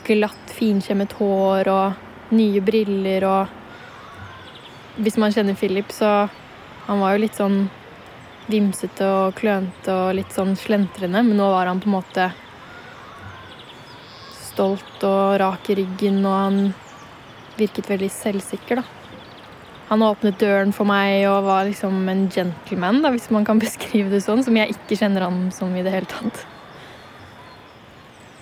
glatt, 0.06 0.52
finkjemmet 0.56 1.12
hår 1.18 1.68
og 1.68 2.32
nye 2.32 2.62
briller 2.64 3.26
og 3.28 3.58
Hvis 5.02 5.16
man 5.16 5.32
kjenner 5.32 5.56
Philip, 5.56 5.88
så 5.92 6.28
Han 6.86 7.00
var 7.00 7.14
jo 7.14 7.22
litt 7.22 7.36
sånn 7.36 7.70
vimsete 8.50 9.06
og 9.06 9.36
klønete 9.38 9.92
og 9.94 10.16
litt 10.18 10.32
sånn 10.34 10.56
slentrende, 10.58 11.22
men 11.22 11.36
nå 11.38 11.46
var 11.52 11.68
han 11.70 11.80
på 11.80 11.86
en 11.86 11.94
måte 11.94 12.24
stolt 14.34 15.04
og 15.06 15.38
rak 15.40 15.70
i 15.70 15.76
ryggen, 15.78 16.18
og 16.26 16.34
han 16.34 16.58
virket 17.56 17.88
veldig 17.88 18.10
selvsikker, 18.10 18.82
da. 18.82 18.84
Han 19.92 20.02
åpnet 20.02 20.42
døren 20.42 20.74
for 20.74 20.90
meg 20.90 21.22
og 21.30 21.46
var 21.46 21.68
liksom 21.70 22.02
en 22.10 22.26
gentleman, 22.34 22.98
da, 23.06 23.14
hvis 23.14 23.30
man 23.30 23.46
kan 23.46 23.62
beskrive 23.62 24.10
det 24.10 24.24
sånn, 24.26 24.42
som 24.42 24.58
jeg 24.58 24.74
ikke 24.74 24.98
kjenner 25.04 25.28
han 25.28 25.46
som 25.54 25.72
i 25.76 25.86
det 25.86 25.94
hele 25.94 26.10
tatt. 26.10 26.42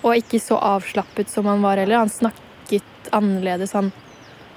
Og 0.01 0.17
ikke 0.17 0.39
så 0.41 0.57
avslappet 0.57 1.29
som 1.29 1.45
han 1.45 1.61
var 1.61 1.77
heller. 1.77 2.01
Han 2.01 2.09
snakket 2.09 3.11
annerledes. 3.13 3.75
Han 3.77 3.91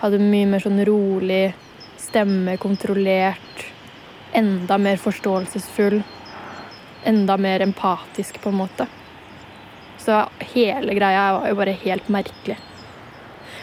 hadde 0.01 0.23
mye 0.23 0.49
mer 0.49 0.65
sånn 0.65 0.81
rolig 0.89 1.55
stemme, 2.01 2.57
kontrollert. 2.57 3.65
Enda 4.33 4.79
mer 4.79 5.01
forståelsesfull. 5.03 6.01
Enda 7.05 7.37
mer 7.37 7.61
empatisk, 7.61 8.41
på 8.41 8.53
en 8.53 8.61
måte. 8.63 8.87
Så 10.01 10.23
hele 10.55 10.95
greia 10.97 11.33
var 11.39 11.49
jo 11.49 11.59
bare 11.59 11.77
helt 11.85 12.09
merkelig. 12.13 12.57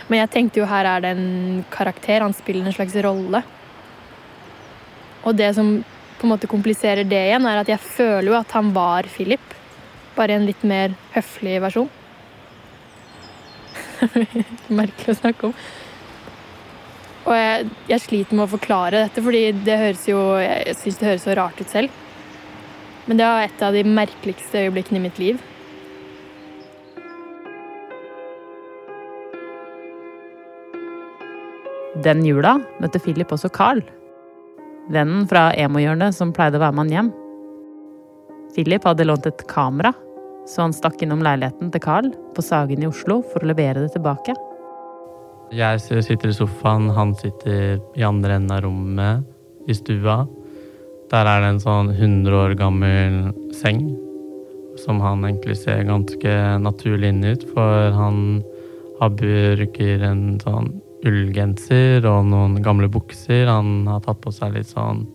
Men 0.08 0.24
jeg 0.24 0.32
tenkte 0.34 0.62
jo 0.62 0.70
her 0.70 0.88
er 0.90 1.04
det 1.04 1.14
en 1.16 1.64
karakter. 1.74 2.22
Han 2.22 2.36
spiller 2.36 2.68
en 2.68 2.76
slags 2.76 2.96
rolle. 3.06 3.44
Og 5.24 5.38
det 5.38 5.52
som 5.56 5.76
på 6.20 6.28
en 6.28 6.34
måte 6.34 6.50
kompliserer 6.50 7.08
det 7.08 7.22
igjen, 7.30 7.46
er 7.48 7.62
at 7.62 7.70
jeg 7.70 7.82
føler 7.82 8.32
jo 8.32 8.40
at 8.40 8.54
han 8.58 8.72
var 8.76 9.10
Philip. 9.10 9.54
Bare 10.18 10.36
en 10.36 10.48
litt 10.48 10.64
mer 10.68 10.96
høflig 11.16 11.60
versjon. 11.64 11.90
Merkelig 14.82 15.14
å 15.14 15.20
snakke 15.20 15.50
om. 15.50 15.56
Og 17.22 17.36
jeg, 17.38 17.70
jeg, 17.92 18.02
sliter 18.02 18.38
med 18.38 18.48
å 18.48 18.54
forklare 18.56 19.06
dette, 19.06 19.22
fordi 19.22 19.44
det 19.66 19.78
høres 19.78 20.08
jo 20.10 20.22
Jeg 20.42 20.74
syns 20.80 20.98
det 20.98 21.10
høres 21.12 21.28
så 21.28 21.38
rart 21.38 21.62
ut 21.62 21.70
selv. 21.70 22.02
Men 23.06 23.20
det 23.20 23.28
var 23.28 23.46
et 23.46 23.64
av 23.66 23.78
de 23.78 23.86
merkeligste 23.86 24.66
øyeblikkene 24.66 25.02
i 25.02 25.06
mitt 25.06 25.22
liv. 25.22 25.42
Den 32.02 32.24
jula 32.26 32.56
møtte 32.82 33.02
Philip 33.04 33.34
også 33.36 33.52
Carl. 33.54 33.82
Vennen 34.92 35.28
fra 35.30 35.52
emo-hjørnet 35.60 36.16
som 36.18 36.32
pleide 36.34 36.58
å 36.58 36.64
være 36.64 36.78
med 36.78 36.88
han 36.88 36.96
hjem. 36.96 37.12
Philip 38.56 38.84
hadde 38.84 39.08
lånt 39.08 39.28
et 39.30 39.44
kamera, 39.48 39.94
så 40.48 40.66
han 40.66 40.74
stakk 40.76 41.02
innom 41.04 41.22
leiligheten 41.24 41.72
til 41.72 41.84
Carl 41.84 42.10
på 42.36 42.44
Sagen 42.44 42.84
i 42.84 42.90
Oslo 42.90 43.22
for 43.32 43.44
å 43.44 43.52
levere 43.52 43.86
det 43.86 43.94
tilbake. 43.96 44.36
Jeg 45.56 45.82
sitter 45.84 46.32
i 46.32 46.36
sofaen, 46.36 46.90
han 46.96 47.14
sitter 47.20 47.80
i 48.00 48.04
andre 48.08 48.38
enden 48.40 48.56
av 48.56 48.64
rommet, 48.66 49.28
i 49.70 49.76
stua. 49.76 50.24
Der 51.12 51.28
er 51.28 51.44
det 51.44 51.50
en 51.52 51.64
sånn 51.64 51.92
100 51.92 52.38
år 52.40 52.56
gammel 52.60 53.18
seng, 53.56 53.84
som 54.80 55.02
han 55.04 55.26
egentlig 55.28 55.58
ser 55.60 55.84
ganske 55.88 56.36
naturlig 56.64 57.12
inn 57.12 57.26
ut, 57.28 57.44
for 57.52 57.92
han 57.96 58.40
har 59.02 59.12
bruker 59.20 60.08
en 60.08 60.40
sånn 60.44 60.72
ullgenser 61.08 62.06
og 62.08 62.28
noen 62.30 62.60
gamle 62.64 62.88
bukser. 62.92 63.48
Han 63.50 63.90
har 63.90 64.04
tatt 64.06 64.22
på 64.24 64.34
seg 64.36 64.56
litt 64.58 64.72
sånn 64.72 65.08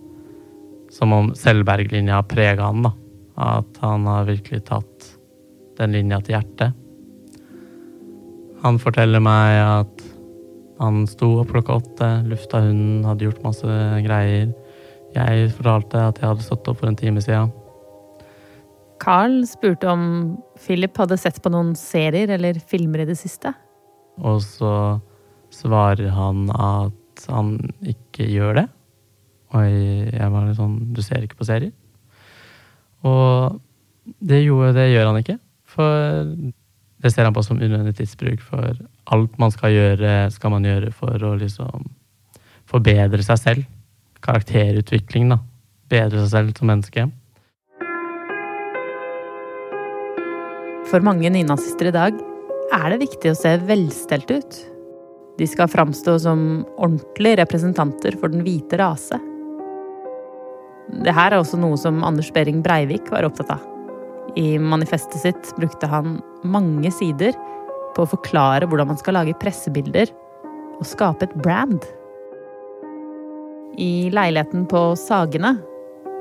Som 0.92 1.10
om 1.12 1.32
Selvberg-linja 1.34 2.20
prega 2.30 2.68
han, 2.68 2.84
da. 2.86 2.92
At 3.36 3.78
han 3.82 4.06
har 4.08 4.28
virkelig 4.28 4.64
tatt 4.68 5.12
den 5.76 5.92
linja 5.92 6.22
til 6.24 6.38
hjertet. 6.38 6.76
Han 8.64 8.80
forteller 8.80 9.20
meg 9.22 9.58
at 9.60 10.06
han 10.80 11.04
sto 11.08 11.38
opp 11.40 11.52
klokka 11.52 11.78
åtte, 11.80 12.08
lufta 12.28 12.60
hunden, 12.64 13.04
hadde 13.06 13.28
gjort 13.28 13.44
masse 13.44 13.76
greier. 14.04 14.50
Jeg 15.16 15.52
fortalte 15.56 16.02
at 16.10 16.18
jeg 16.20 16.28
hadde 16.28 16.44
stått 16.44 16.68
opp 16.68 16.80
for 16.80 16.90
en 16.90 16.98
time 16.98 17.22
siden. 17.24 17.52
Carl 19.00 19.42
spurte 19.48 19.88
om 19.92 20.02
Philip 20.60 20.96
hadde 20.96 21.18
sett 21.20 21.38
på 21.44 21.52
noen 21.52 21.74
serier 21.78 22.32
eller 22.36 22.60
filmer 22.60 23.04
i 23.04 23.08
det 23.08 23.18
siste. 23.20 23.52
Og 24.16 24.40
så 24.44 24.72
svarer 25.52 26.12
han 26.12 26.48
at 26.52 27.26
han 27.32 27.56
ikke 27.84 28.28
gjør 28.28 28.62
det. 28.62 28.66
Og 29.56 29.64
jeg 29.64 30.30
var 30.32 30.48
litt 30.48 30.58
sånn 30.58 30.78
Du 30.96 31.00
ser 31.04 31.22
ikke 31.24 31.38
på 31.38 31.46
serier? 31.48 31.72
Og 33.06 33.58
det, 34.20 34.42
gjorde, 34.44 34.74
det 34.76 34.90
gjør 34.92 35.10
han 35.10 35.20
ikke. 35.22 35.38
For 35.76 36.24
det 37.02 37.12
ser 37.12 37.28
han 37.28 37.36
på 37.36 37.44
som 37.44 37.60
unødvendig 37.60 37.96
tidsbruk. 37.98 38.42
For 38.44 38.78
alt 39.14 39.38
man 39.40 39.52
skal 39.54 39.74
gjøre, 39.74 40.14
skal 40.34 40.54
man 40.54 40.66
gjøre 40.66 40.92
for 40.94 41.28
å 41.28 41.34
liksom 41.38 41.86
forbedre 42.66 43.22
seg 43.26 43.42
selv. 43.42 43.68
Karakterutvikling, 44.24 45.30
da. 45.34 45.40
Bedre 45.92 46.24
seg 46.24 46.32
selv 46.32 46.58
som 46.58 46.72
menneske. 46.72 47.06
For 50.86 51.02
mange 51.02 51.30
nynazister 51.34 51.90
i 51.90 51.94
dag 51.94 52.18
er 52.74 52.88
det 52.92 53.02
viktig 53.02 53.32
å 53.32 53.38
se 53.38 53.56
velstelt 53.66 54.30
ut. 54.30 54.58
De 55.36 55.46
skal 55.50 55.68
framstå 55.68 56.16
som 56.22 56.40
ordentlige 56.78 57.42
representanter 57.42 58.16
for 58.18 58.32
den 58.32 58.44
hvite 58.46 58.78
rase. 58.80 59.18
Det 60.92 61.14
her 61.14 61.32
er 61.32 61.40
også 61.40 61.58
noe 61.58 61.78
som 61.80 62.04
Anders 62.06 62.30
Behring 62.34 62.62
Breivik 62.64 63.10
var 63.10 63.26
opptatt 63.26 63.50
av. 63.56 63.62
I 64.38 64.56
manifestet 64.60 65.22
sitt 65.22 65.52
brukte 65.58 65.88
han 65.90 66.18
mange 66.46 66.90
sider 66.94 67.34
på 67.96 68.04
å 68.04 68.10
forklare 68.10 68.68
hvordan 68.68 68.90
man 68.92 69.00
skal 69.00 69.16
lage 69.18 69.36
pressebilder 69.40 70.12
og 70.76 70.84
skape 70.86 71.26
et 71.26 71.36
brand. 71.42 71.84
I 73.80 74.08
leiligheten 74.12 74.66
på 74.70 74.82
Sagene 75.00 75.56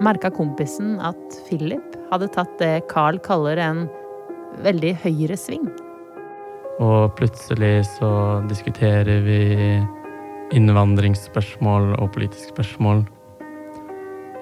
merka 0.04 0.32
kompisen 0.34 0.98
at 1.04 1.40
Philip 1.48 1.96
hadde 2.12 2.32
tatt 2.36 2.52
det 2.60 2.86
Carl 2.92 3.20
kaller 3.24 3.60
en 3.62 3.86
veldig 4.66 4.94
høyresving. 5.04 5.68
Og 6.84 7.14
plutselig 7.16 7.86
så 7.94 8.10
diskuterer 8.50 9.22
vi 9.24 9.42
innvandringsspørsmål 10.56 11.96
og 11.96 12.12
politiske 12.16 12.52
spørsmål. 12.52 13.06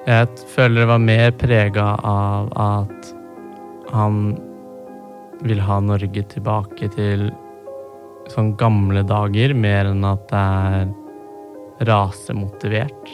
Jeg 0.04 0.28
føler 0.52 0.84
det 0.84 0.90
var 0.90 1.00
mer 1.00 1.30
prega 1.40 1.86
av 2.04 2.50
at 2.60 3.14
han 3.94 4.34
vil 5.48 5.62
ha 5.64 5.78
Norge 5.84 6.26
tilbake 6.32 6.90
til 6.96 7.30
sånn 8.32 8.54
gamle 8.60 9.04
dager, 9.08 9.54
mer 9.56 9.92
enn 9.92 10.04
at 10.08 10.26
det 10.32 10.42
er 10.42 11.88
rasemotivert. 11.88 13.14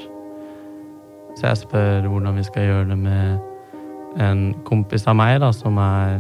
Så 1.38 1.48
jeg 1.48 1.62
spør 1.62 2.10
hvordan 2.10 2.42
vi 2.42 2.48
skal 2.50 2.68
gjøre 2.70 2.90
det 2.92 3.00
med 3.06 4.20
en 4.26 4.44
kompis 4.66 5.06
av 5.10 5.18
meg 5.20 5.40
da, 5.46 5.54
som 5.54 5.78
er 5.82 6.20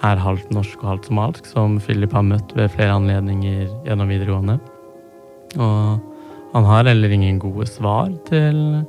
er 0.00 0.20
halvt 0.20 0.52
norsk 0.54 0.80
og 0.80 0.88
halvt 0.94 1.08
somalisk, 1.10 1.48
som 1.50 1.74
Philip 1.84 2.12
har 2.16 2.24
møtt 2.24 2.54
ved 2.56 2.70
flere 2.72 2.94
anledninger 2.96 3.66
gjennom 3.84 4.08
videregående. 4.08 4.56
Og 5.60 6.54
han 6.54 6.68
har 6.68 6.88
heller 6.88 7.12
ingen 7.12 7.40
gode 7.42 7.66
svar 7.68 8.08
til 8.28 8.80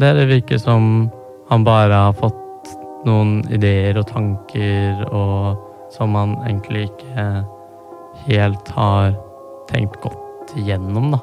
det. 0.00 0.12
Det 0.18 0.26
virker 0.30 0.60
som 0.62 1.08
han 1.48 1.64
bare 1.66 2.02
har 2.08 2.16
fått 2.18 2.72
noen 3.06 3.40
ideer 3.54 3.98
og 4.00 4.08
tanker 4.10 5.04
og 5.08 5.64
som 5.94 6.16
han 6.18 6.36
egentlig 6.44 6.88
ikke 6.90 7.26
helt 8.26 8.72
har 8.76 9.14
tenkt 9.70 9.96
godt 10.04 10.52
igjennom, 10.58 11.12
da. 11.14 11.20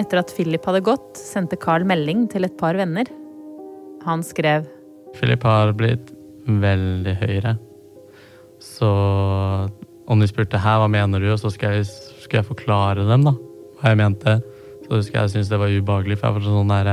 Etter 0.00 0.22
at 0.22 0.32
Philip 0.32 0.64
hadde 0.66 0.84
gått, 0.86 1.18
sendte 1.20 1.58
Carl 1.60 1.84
melding 1.86 2.24
til 2.32 2.46
et 2.48 2.56
par 2.58 2.78
venner. 2.78 3.06
Han 4.06 4.24
skrev 4.26 4.64
Philip 5.12 5.42
har 5.44 5.74
blitt 5.76 6.08
veldig 6.48 7.14
høyere. 7.20 7.56
Så 8.62 8.88
om 10.08 10.22
de 10.22 10.28
spurte 10.30 10.60
her, 10.60 10.80
hva 10.80 10.88
mener 10.90 11.22
du, 11.22 11.28
og 11.34 11.40
så 11.42 11.50
skal 11.52 11.78
jeg, 11.78 11.88
skal 12.24 12.40
jeg 12.40 12.48
forklare 12.48 13.04
dem 13.06 13.26
da, 13.26 13.34
hva 13.78 13.92
jeg 13.92 14.00
mente, 14.00 14.38
så 14.86 14.96
husker 14.96 15.20
jeg 15.20 15.34
syntes 15.34 15.50
det 15.52 15.60
var 15.60 15.74
ubehagelig, 15.74 16.18
for 16.20 16.30
jeg 16.30 16.38
var 16.38 16.46
sånn 16.48 16.72
der, 16.72 16.90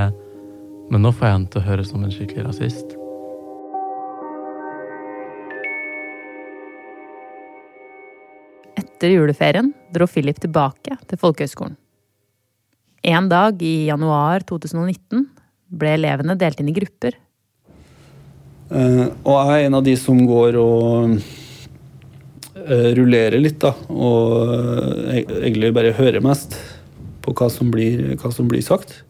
men 0.90 1.04
nå 1.06 1.12
får 1.14 1.28
jeg 1.28 1.36
han 1.36 1.46
til 1.54 1.62
å 1.62 1.68
høres 1.68 1.92
som 1.92 2.02
en 2.06 2.14
skikkelig 2.14 2.48
rasist. 2.48 2.96
Etter 8.80 9.14
juleferien 9.14 9.70
dro 9.94 10.08
Philip 10.10 10.40
tilbake 10.42 10.98
til 11.06 11.22
folkehøgskolen. 11.22 11.78
En 13.06 13.30
dag 13.32 13.62
i 13.64 13.88
januar 13.88 14.44
2019 14.50 15.28
ble 15.80 15.94
elevene 15.96 16.36
delt 16.40 16.60
inn 16.60 16.72
i 16.72 16.76
grupper. 16.76 17.16
Uh, 18.70 19.14
og 19.24 19.38
jeg 19.38 19.62
er 19.62 19.68
en 19.68 19.78
av 19.80 19.86
de 19.86 19.94
som 19.98 20.18
går 20.28 20.58
og 20.60 21.16
uh, 22.58 22.90
rullerer 22.98 23.40
litt, 23.42 23.62
da. 23.62 23.72
Og 23.94 24.52
uh, 24.52 25.14
egentlig 25.40 25.72
bare 25.78 25.94
hører 25.98 26.26
mest 26.26 26.58
på 27.24 27.34
hva 27.38 27.48
som 27.54 27.70
blir, 27.74 28.18
hva 28.20 28.34
som 28.34 28.50
blir 28.50 28.66
sagt. 28.66 29.04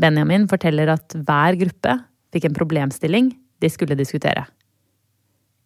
Benjamin 0.00 0.48
forteller 0.50 0.90
at 0.96 1.14
hver 1.14 1.58
gruppe 1.58 1.98
fikk 2.34 2.48
en 2.48 2.56
problemstilling 2.56 3.30
de 3.62 3.70
skulle 3.70 3.96
diskutere. 3.98 4.46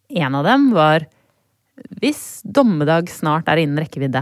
En 0.09 0.35
av 0.37 0.45
dem 0.45 0.69
var 0.75 1.07
hvis 2.01 2.41
dommedag 2.43 3.09
snart 3.11 3.49
er 3.49 3.61
innen 3.61 3.79
rekkevidde, 3.81 4.21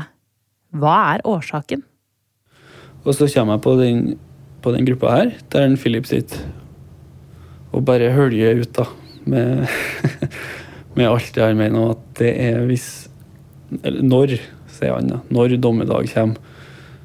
hva 0.77 0.95
er 1.15 1.25
årsaken? 1.27 1.81
Og 3.03 3.15
så 3.15 3.27
kommer 3.31 3.57
jeg 3.57 3.63
på 3.63 3.75
den, 3.79 3.99
på 4.63 4.73
den 4.75 4.87
gruppa 4.87 5.13
her, 5.15 5.33
der 5.51 5.65
en 5.65 5.77
Philip 5.79 6.07
sitter 6.09 6.45
og 7.75 7.83
bare 7.87 8.13
høljer 8.15 8.61
ut, 8.63 8.71
da. 8.77 8.87
Med, 9.27 9.67
med 10.97 11.09
alt 11.09 11.33
det 11.35 11.43
her 11.43 11.57
mener, 11.57 11.91
at 11.93 12.03
det 12.19 12.31
er 12.39 12.61
hvis 12.69 12.87
Eller 13.83 13.99
når, 13.99 14.37
sier 14.71 14.93
han, 14.95 15.09
da. 15.11 15.17
Når 15.33 15.57
dommedag 15.59 16.07
kommer, 16.13 16.39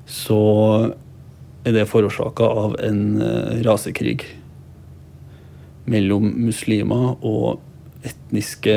så 0.06 0.38
er 1.62 1.76
det 1.76 1.88
forårsaka 1.90 2.46
av 2.64 2.76
en 2.82 3.02
eh, 3.22 3.60
rasekrig 3.66 4.22
mellom 5.90 6.28
muslimer 6.46 7.16
og 7.22 7.60
etniske 8.06 8.76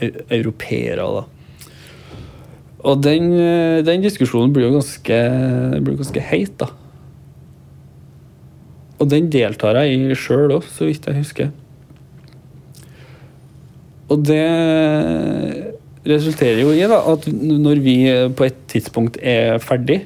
eu- 0.00 0.24
europeere, 0.28 1.06
da. 1.18 1.24
Og 2.88 3.00
den, 3.02 3.32
eh, 3.32 3.80
den 3.82 4.04
diskusjonen 4.04 4.52
blir 4.52 4.68
jo 4.68 4.76
ganske, 4.78 5.16
blir 5.84 5.96
ganske 5.96 6.20
heit, 6.20 6.58
da. 6.60 6.68
Og 8.98 9.08
den 9.08 9.30
deltar 9.30 9.78
jeg 9.78 9.94
i 9.94 10.18
sjøl 10.18 10.52
òg, 10.58 10.68
så 10.68 10.88
vidt 10.88 11.06
jeg 11.06 11.20
husker. 11.22 11.50
Og 14.08 14.22
det 14.24 14.44
resulterer 16.08 16.62
jo 16.62 16.72
i 16.72 16.86
da, 16.88 17.00
at 17.12 17.26
når 17.28 17.82
vi 17.84 17.96
på 18.34 18.46
et 18.46 18.56
tidspunkt 18.72 19.18
er 19.20 19.58
ferdig 19.60 20.02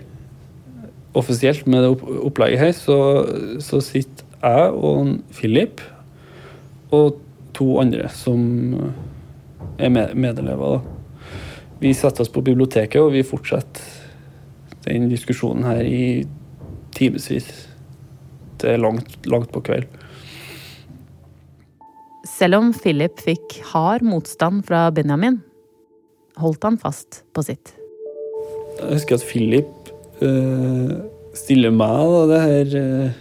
offisielt 1.15 1.67
med 1.67 1.85
det 1.85 1.93
opplegget 2.25 2.61
her, 2.61 2.73
så, 2.77 2.99
så 3.61 3.81
sitter 3.85 4.25
jeg 4.43 4.73
og 4.73 5.19
Philip 5.37 5.83
og 6.93 7.21
to 7.57 7.77
andre 7.81 8.09
som 8.13 8.43
er 9.79 9.93
med, 9.93 10.15
medelever. 10.15 10.79
da. 10.79 11.29
Vi 11.83 11.93
setter 11.95 12.25
oss 12.25 12.33
på 12.33 12.45
biblioteket, 12.45 13.01
og 13.01 13.13
vi 13.13 13.25
fortsetter 13.27 13.83
den 14.87 15.09
diskusjonen 15.11 15.67
her 15.67 15.83
i 15.83 16.23
timevis. 16.95 17.49
Det 18.63 18.71
er 18.71 18.83
langt, 18.83 19.19
langt 19.27 19.51
på 19.55 19.63
kveld. 19.67 19.89
Selv 22.27 22.59
om 22.59 22.73
Philip 22.75 23.19
fikk 23.23 23.59
hard 23.73 24.03
motstand 24.07 24.63
fra 24.67 24.89
Benjamin, 24.95 25.41
holdt 26.39 26.65
han 26.65 26.79
fast 26.81 27.23
på 27.35 27.45
sitt. 27.47 27.75
Jeg 28.79 28.95
husker 28.95 29.19
at 29.19 29.27
Philip 29.27 29.82
stiller 31.37 31.73
meg 31.75 32.13
da, 32.13 32.25
det 32.31 32.41
her 32.43 32.77
eh, 32.81 33.21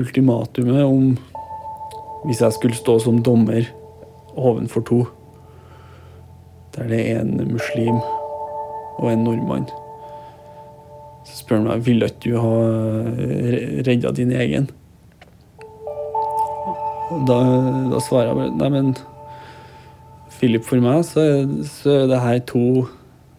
ultimatumet 0.00 0.82
om 0.84 1.12
hvis 2.26 2.42
jeg 2.42 2.54
skulle 2.54 2.78
stå 2.78 2.98
som 3.02 3.18
dommer 3.24 3.66
ovenfor 4.38 4.84
to, 4.86 4.98
der 6.76 6.88
det 6.88 7.00
er 7.10 7.22
en 7.24 7.34
muslim 7.50 7.98
og 8.98 9.08
en 9.10 9.24
nordmann. 9.26 9.66
Så 11.26 11.42
spør 11.42 11.60
han 11.60 11.66
meg 11.68 11.82
ville 11.86 12.08
ikke 12.08 12.22
du 12.30 12.38
ha 12.38 12.54
eh, 13.16 13.82
redda 13.86 14.14
din 14.16 14.32
egen. 14.32 14.70
Da, 17.28 17.38
da 17.92 18.00
svarer 18.00 18.30
jeg 18.30 18.38
bare 18.38 18.54
nei, 18.56 18.70
men 18.72 18.94
Philip, 20.38 20.64
for 20.66 20.82
meg 20.82 21.04
så 21.06 21.26
så 21.68 21.98
er 22.04 22.08
det 22.10 22.22
her 22.22 22.40
to, 22.48 22.86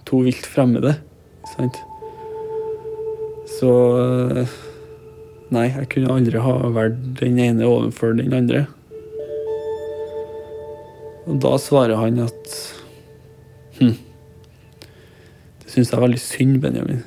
to 0.08 0.22
vilt 0.28 0.46
fremmede. 0.48 0.98
Sant? 1.56 1.80
Så 3.64 3.74
eh, 3.96 4.56
Nei, 5.54 5.68
jeg 5.70 5.88
kunne 5.94 6.16
aldri 6.18 6.40
ha 6.42 6.54
valgt 6.74 7.04
den 7.22 7.38
ene 7.40 7.68
overfor 7.70 8.16
den 8.18 8.34
andre. 8.36 8.66
Og 11.30 11.38
da 11.44 11.52
svarer 11.62 12.00
han 12.02 12.24
at 12.26 12.56
Hm. 13.78 13.94
Det 15.64 15.72
syns 15.72 15.90
jeg 15.90 15.98
er 15.98 16.04
veldig 16.04 16.20
synd, 16.22 16.58
Benjamin. 16.62 17.00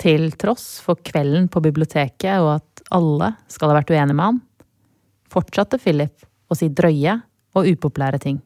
Til 0.00 0.30
tross 0.40 0.78
for 0.80 1.00
kvelden 1.04 1.50
på 1.52 1.60
biblioteket 1.64 2.40
og 2.40 2.54
at 2.54 2.84
alle 2.96 3.34
skal 3.52 3.72
ha 3.72 3.80
vært 3.80 3.92
uenige 3.92 4.16
med 4.16 4.24
han, 4.24 4.44
fortsatte 5.28 5.80
Philip 5.82 6.24
å 6.48 6.56
si 6.56 6.70
drøye 6.72 7.18
og 7.52 7.68
upopulære 7.68 8.22
ting. 8.24 8.40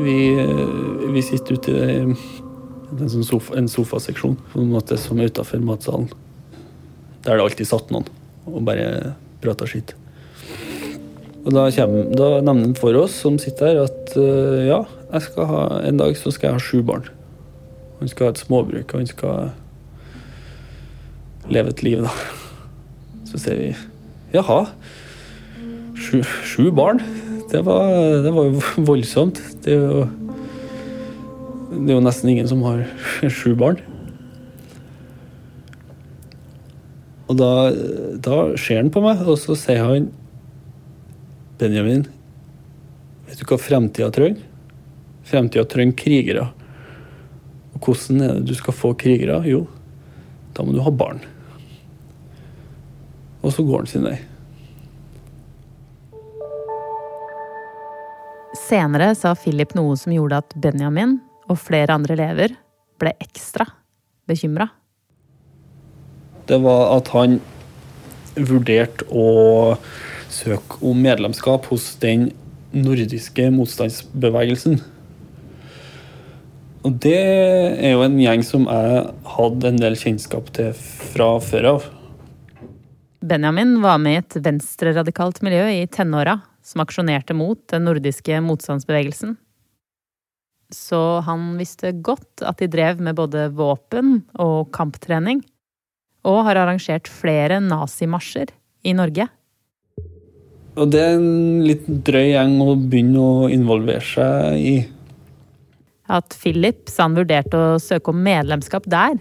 Vi, 0.00 0.18
eh, 0.40 1.12
vi 1.12 1.22
sitter 1.22 1.58
ute 1.58 1.72
i 1.76 1.96
en, 2.00 3.08
sånn 3.10 3.26
sofa, 3.26 3.56
en 3.60 3.68
sofaseksjon 3.68 4.38
på 4.52 4.62
en 4.62 4.72
måte 4.72 4.96
som 5.00 5.20
er 5.20 5.28
utafor 5.28 5.60
matsalen. 5.64 6.08
Der 7.26 7.36
det 7.36 7.44
alltid 7.44 7.68
satt 7.68 7.92
noen 7.92 8.08
og 8.48 8.62
bare 8.64 9.14
prata 9.42 9.68
skitt. 9.68 9.92
Og 11.44 11.52
da, 11.52 11.66
kommer, 11.72 12.10
da 12.16 12.28
nevner 12.40 12.70
han 12.70 12.76
for 12.76 12.96
oss 13.00 13.14
som 13.22 13.38
sitter 13.40 13.70
her, 13.70 13.78
at 13.88 14.16
uh, 14.16 14.60
ja, 14.66 14.80
ha, 15.12 15.62
en 15.84 16.00
dag 16.00 16.16
så 16.18 16.32
skal 16.32 16.50
jeg 16.50 16.58
ha 16.58 16.64
sju 16.64 16.82
barn. 16.84 17.06
Han 18.00 18.10
skal 18.12 18.28
ha 18.28 18.34
et 18.34 18.42
småbruk, 18.42 18.92
og 18.92 19.00
han 19.00 19.08
skal 19.08 19.52
leve 21.52 21.72
et 21.72 21.84
liv, 21.84 22.04
da. 22.04 22.12
Så 23.30 23.40
sier 23.40 23.56
vi 23.60 23.70
jaha, 24.34 24.60
sju, 25.96 26.20
sju 26.24 26.70
barn? 26.76 27.00
Det 27.50 27.62
var, 27.66 27.88
det 28.22 28.30
var 28.30 28.46
jo 28.46 28.60
voldsomt. 28.90 29.40
Det 29.64 29.74
er 29.74 29.80
jo, 29.82 30.04
det 31.72 31.88
er 31.88 31.96
jo 31.96 32.04
nesten 32.04 32.30
ingen 32.30 32.50
som 32.50 32.62
har 32.66 32.84
sju 33.38 33.56
barn. 33.58 33.80
Og 37.30 37.36
da, 37.38 37.50
da 38.22 38.38
ser 38.58 38.80
han 38.80 38.92
på 38.94 39.02
meg, 39.02 39.22
og 39.22 39.38
så 39.38 39.54
sier 39.58 39.84
han 39.86 40.08
Benjamin, 41.60 42.06
vet 43.28 43.42
du 43.42 43.44
hva 43.46 43.58
fremtida 43.60 44.08
trenger? 44.14 44.46
Fremtida 45.26 45.66
trenger 45.70 45.98
krigere. 45.98 46.48
Og 47.74 47.84
hvordan 47.84 48.24
er 48.24 48.38
det 48.38 48.48
du 48.50 48.56
skal 48.58 48.74
få 48.74 48.94
krigere? 48.98 49.42
Jo, 49.46 49.66
da 50.56 50.66
må 50.66 50.74
du 50.74 50.82
ha 50.82 50.90
barn. 50.90 51.22
Og 53.42 53.54
så 53.54 53.66
går 53.66 53.84
han 53.84 53.90
sin 53.90 54.06
vei. 54.06 54.18
Senere 58.70 59.16
sa 59.18 59.32
Philip 59.34 59.72
noe 59.74 59.96
som 59.98 60.12
gjorde 60.14 60.38
at 60.44 60.52
Benjamin 60.62 61.16
og 61.50 61.58
flere 61.58 61.96
andre 61.96 62.14
elever 62.14 62.52
ble 63.02 63.10
ekstra 63.18 63.64
bekymra. 64.30 64.68
Det 66.46 66.58
var 66.62 66.92
at 66.94 67.10
han 67.10 67.40
vurderte 68.38 69.08
å 69.10 69.74
søke 70.30 70.78
om 70.86 71.00
medlemskap 71.02 71.66
hos 71.72 71.88
den 72.02 72.28
nordiske 72.70 73.48
motstandsbevegelsen. 73.56 74.78
Og 76.86 76.94
det 77.02 77.18
er 77.18 77.96
jo 77.96 78.04
en 78.06 78.20
gjeng 78.22 78.44
som 78.46 78.68
jeg 78.70 79.02
hadde 79.34 79.72
en 79.72 79.80
del 79.82 79.98
kjennskap 79.98 80.52
til 80.54 80.70
fra 80.78 81.32
før 81.42 81.72
av. 81.74 81.88
Benjamin 83.20 83.80
var 83.82 83.98
med 84.00 84.14
i 84.14 84.22
et 84.22 84.38
venstreradikalt 84.46 85.42
miljø 85.44 85.66
i 85.74 85.82
tenåra 85.90 86.38
som 86.70 86.84
aksjonerte 86.84 87.34
mot 87.34 87.58
den 87.72 87.88
nordiske 87.88 88.38
motstandsbevegelsen. 88.46 89.34
Så 90.70 91.00
han 91.26 91.56
visste 91.58 91.90
godt 91.98 92.44
at 92.46 92.60
de 92.62 92.70
drev 92.70 93.00
med 93.02 93.18
både 93.18 93.48
våpen 93.58 94.20
og 94.38 94.70
kamptrening, 94.76 95.42
og 96.22 96.44
har 96.46 96.60
arrangert 96.62 97.10
flere 97.10 97.58
nazimarsjer 97.64 98.52
i 98.86 98.94
Norge. 98.94 99.26
Og 100.78 100.92
det 100.92 101.00
er 101.02 101.16
en 101.18 101.64
litt 101.66 101.88
drøy 102.06 102.30
gjeng 102.30 102.54
å 102.62 102.76
begynne 102.78 103.20
å 103.20 103.48
involvere 103.50 104.04
seg 104.06 104.60
i. 104.62 104.76
At 106.10 106.34
Philip 106.38 106.90
sa 106.90 107.08
han 107.08 107.18
vurderte 107.18 107.58
å 107.58 107.80
søke 107.82 108.14
om 108.14 108.22
medlemskap 108.22 108.86
der, 108.90 109.18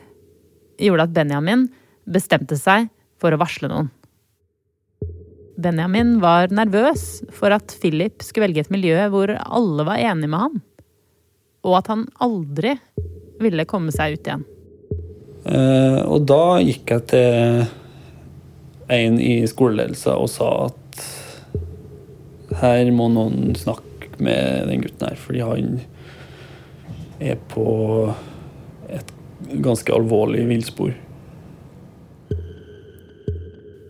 gjorde 0.79 1.07
at 1.09 1.15
Benjamin 1.17 1.67
bestemte 2.09 2.57
seg 2.59 2.89
for 3.19 3.33
å 3.33 3.41
varsle 3.41 3.69
noen. 3.71 3.89
Benjamin 5.59 6.19
var 6.23 6.53
nervøs 6.55 7.19
for 7.35 7.51
at 7.51 7.73
Philip 7.81 8.23
skulle 8.23 8.47
velge 8.47 8.63
et 8.63 8.71
miljø 8.71 8.95
hvor 9.11 9.33
alle 9.35 9.85
var 9.87 9.99
enige 9.99 10.31
med 10.31 10.43
ham, 10.45 10.61
og 11.67 11.81
at 11.81 11.91
han 11.91 12.05
aldri 12.23 12.77
ville 13.43 13.67
komme 13.67 13.91
seg 13.95 14.15
ut 14.15 14.29
igjen. 14.29 14.45
Uh, 15.49 16.03
og 16.05 16.25
da 16.29 16.59
gikk 16.63 16.93
jeg 16.93 17.05
til 17.11 17.65
en 18.89 19.19
i 19.21 19.33
skoleledelsen 19.47 20.15
og 20.15 20.31
sa 20.31 20.49
at 20.67 21.03
her 22.59 22.89
må 22.95 23.07
noen 23.13 23.53
snakke 23.57 24.09
med 24.19 24.71
den 24.71 24.83
gutten 24.83 25.07
her, 25.07 25.19
fordi 25.19 25.43
han 25.45 25.77
er 27.19 27.37
på 27.51 27.67
et 28.89 29.13
ganske 29.63 29.93
alvorlig 29.95 30.47
villspor. 30.49 30.95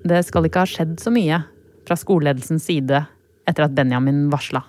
Det 0.09 0.21
skal 0.25 0.47
ikke 0.47 0.65
ha 0.65 0.69
skjedd 0.69 0.99
så 1.01 1.13
mye 1.13 1.41
fra 1.89 1.97
skoleledelsens 1.97 2.67
side 2.69 3.01
etter 3.49 3.65
at 3.65 3.73
Benjamin 3.75 4.27
varsla. 4.31 4.61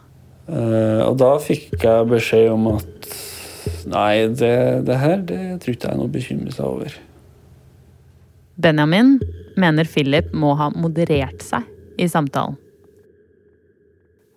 Uh, 0.50 1.04
og 1.06 1.18
da 1.20 1.34
fikk 1.42 1.76
jeg 1.84 2.08
beskjed 2.10 2.48
om 2.54 2.72
at 2.72 3.10
nei, 3.90 4.26
det, 4.34 4.56
det 4.88 4.96
her 4.98 5.20
det 5.28 5.38
tror 5.62 5.76
ikke 5.76 5.86
jeg 5.86 5.92
er 5.92 6.00
noe 6.00 6.08
å 6.08 6.14
bekymre 6.16 6.54
seg 6.56 6.66
over. 6.66 6.96
Benjamin 8.60 9.18
mener 9.60 9.88
Philip 9.88 10.32
må 10.36 10.54
ha 10.58 10.70
moderert 10.74 11.44
seg 11.44 11.68
i 12.00 12.08
samtalen. 12.10 12.58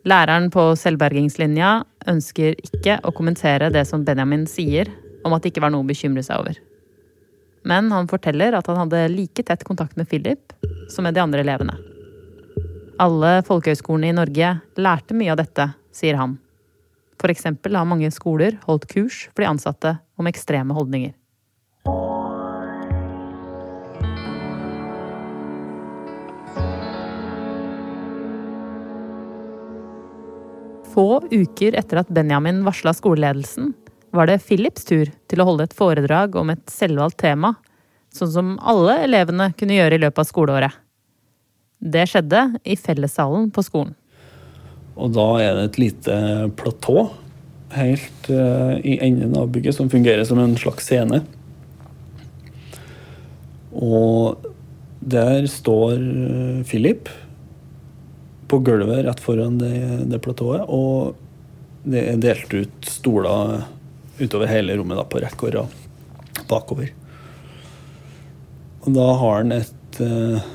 Læreren 0.08 0.50
på 0.52 0.66
selvbergingslinja 0.76 1.78
ønsker 2.12 2.58
ikke 2.60 2.98
å 3.08 3.14
kommentere 3.16 3.70
det 3.72 3.86
som 3.88 4.04
Benjamin 4.04 4.44
sier 4.52 4.92
om 5.24 5.32
at 5.32 5.44
det 5.44 5.54
ikke 5.54 5.64
var 5.64 5.72
noe 5.72 5.86
å 5.86 5.88
bekymre 5.88 6.24
seg 6.26 6.44
over. 6.44 6.60
Men 7.64 7.88
han 7.96 8.10
forteller 8.12 8.58
at 8.58 8.68
han 8.68 8.82
hadde 8.82 9.06
like 9.14 9.46
tett 9.48 9.64
kontakt 9.64 9.96
med 9.96 10.10
Philip 10.12 10.52
som 10.92 11.08
med 11.08 11.16
de 11.16 11.24
andre 11.24 11.46
elevene. 11.46 11.78
Alle 13.02 13.40
folkehøyskolene 13.48 14.12
i 14.12 14.14
Norge 14.14 14.50
lærte 14.78 15.16
mye 15.18 15.32
av 15.34 15.40
dette, 15.40 15.66
sier 15.90 16.18
han. 16.20 16.36
For 17.18 17.34
eksempel 17.34 17.74
har 17.74 17.88
mange 17.90 18.12
skoler 18.14 18.60
holdt 18.68 18.86
kurs 18.92 19.24
for 19.32 19.42
de 19.42 19.50
ansatte 19.50 19.96
om 20.20 20.30
ekstreme 20.30 20.76
holdninger. 20.78 21.16
Få 30.94 31.08
uker 31.32 31.74
etter 31.74 32.04
at 32.04 32.14
Benjamin 32.14 32.62
varsla 32.68 32.94
skoleledelsen, 32.94 33.74
var 34.14 34.30
det 34.30 34.44
Philips 34.46 34.86
tur 34.86 35.10
til 35.10 35.42
å 35.42 35.50
holde 35.50 35.66
et 35.66 35.74
foredrag 35.74 36.38
om 36.38 36.54
et 36.54 36.62
selvvalgt 36.70 37.24
tema, 37.26 37.56
sånn 38.14 38.30
som 38.30 38.56
alle 38.62 39.00
elevene 39.08 39.50
kunne 39.58 39.80
gjøre 39.80 39.98
i 39.98 40.04
løpet 40.06 40.22
av 40.22 40.30
skoleåret. 40.30 40.83
Det 41.84 42.06
skjedde 42.08 42.46
i 42.64 42.78
fellessalen 42.80 43.50
på 43.52 43.64
skolen. 43.66 43.94
Og 44.94 45.12
da 45.16 45.28
er 45.42 45.58
det 45.58 45.66
et 45.68 45.80
lite 45.82 46.18
platå 46.60 47.10
helt 47.74 48.30
eh, 48.30 48.76
i 48.86 48.98
enden 49.02 49.36
av 49.38 49.50
bygget 49.52 49.76
som 49.76 49.90
fungerer 49.90 50.24
som 50.28 50.40
en 50.40 50.56
slags 50.60 50.86
scene. 50.88 51.24
Og 53.74 54.46
der 55.02 55.48
står 55.50 55.98
eh, 55.98 56.64
Philip 56.70 57.10
på 58.48 58.60
gulvet 58.64 59.04
rett 59.08 59.22
foran 59.24 59.58
det, 59.58 59.76
det 60.12 60.22
platået, 60.22 60.68
og 60.70 61.16
det 61.84 62.04
er 62.12 62.20
delt 62.22 62.54
ut 62.54 62.88
stoler 62.88 63.64
utover 64.20 64.48
hele 64.48 64.76
rommet 64.78 65.00
da, 65.00 65.08
på 65.10 65.24
rekke 65.24 65.50
og 65.50 65.56
rad 65.58 65.80
bakover. 66.48 66.92
Og 68.84 68.94
da 68.94 69.08
har 69.20 69.40
han 69.42 69.56
et, 69.56 70.00
eh, 70.04 70.52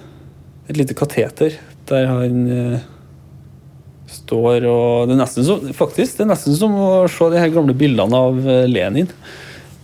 et 0.69 0.77
lite 0.77 0.97
kateter 0.97 1.57
der 1.89 2.09
han 2.11 2.41
eh, 2.53 2.87
står 4.09 4.65
og 4.69 5.09
Det 5.09 5.15
er 5.15 5.21
nesten 5.21 5.45
som, 5.45 5.69
faktisk, 5.77 6.17
det 6.17 6.25
er 6.25 6.33
nesten 6.33 6.57
som 6.57 6.75
å 6.77 6.91
se 7.13 7.29
de 7.33 7.41
her 7.41 7.53
gamle 7.53 7.77
bildene 7.77 8.25
av 8.29 8.41
eh, 8.45 8.67
Lenin. 8.69 9.09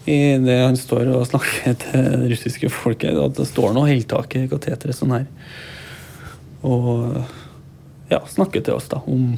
I 0.05 0.37
det 0.37 0.59
han 0.61 0.77
står 0.77 1.09
og 1.17 1.25
snakker 1.31 1.77
til 1.85 2.09
det 2.25 2.33
russiske 2.35 2.71
folket. 2.73 3.17
At 3.17 3.39
det 3.39 3.49
står 3.49 3.73
noe 3.77 3.89
heltak 3.89 4.37
i 4.37 4.47
kateteret 4.51 4.97
sånn 4.97 5.17
her. 5.17 5.27
Og 6.65 7.25
ja, 8.13 8.21
snakker 8.29 8.65
til 8.65 8.77
oss 8.77 8.89
da 8.93 9.01
om 9.09 9.35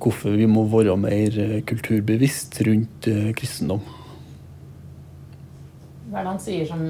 hvorfor 0.00 0.36
vi 0.36 0.48
må 0.48 0.66
være 0.68 0.96
mer 1.00 1.38
eh, 1.40 1.62
kulturbevisst 1.66 2.60
rundt 2.68 3.08
eh, 3.10 3.30
kristendom. 3.36 3.80
Hva 6.10 6.20
er 6.20 6.26
det 6.26 6.30
han 6.34 6.42
sier 6.42 6.68
som 6.68 6.84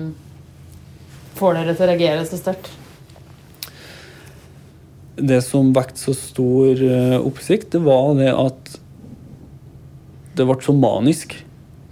får 1.39 1.57
dere 1.61 1.77
til 1.77 1.87
å 1.87 1.91
reagere 1.93 2.27
så 2.29 2.41
sterkt? 2.41 2.73
Det 5.17 5.41
som 5.45 5.73
vekket 5.77 6.01
så 6.01 6.13
stor 6.17 6.83
eh, 6.85 7.17
oppsikt, 7.17 7.71
det 7.73 7.81
var 7.87 8.15
det 8.19 8.33
at 8.35 8.75
det 10.37 10.45
ble 10.45 10.59
så 10.61 10.75
manisk. 10.77 11.33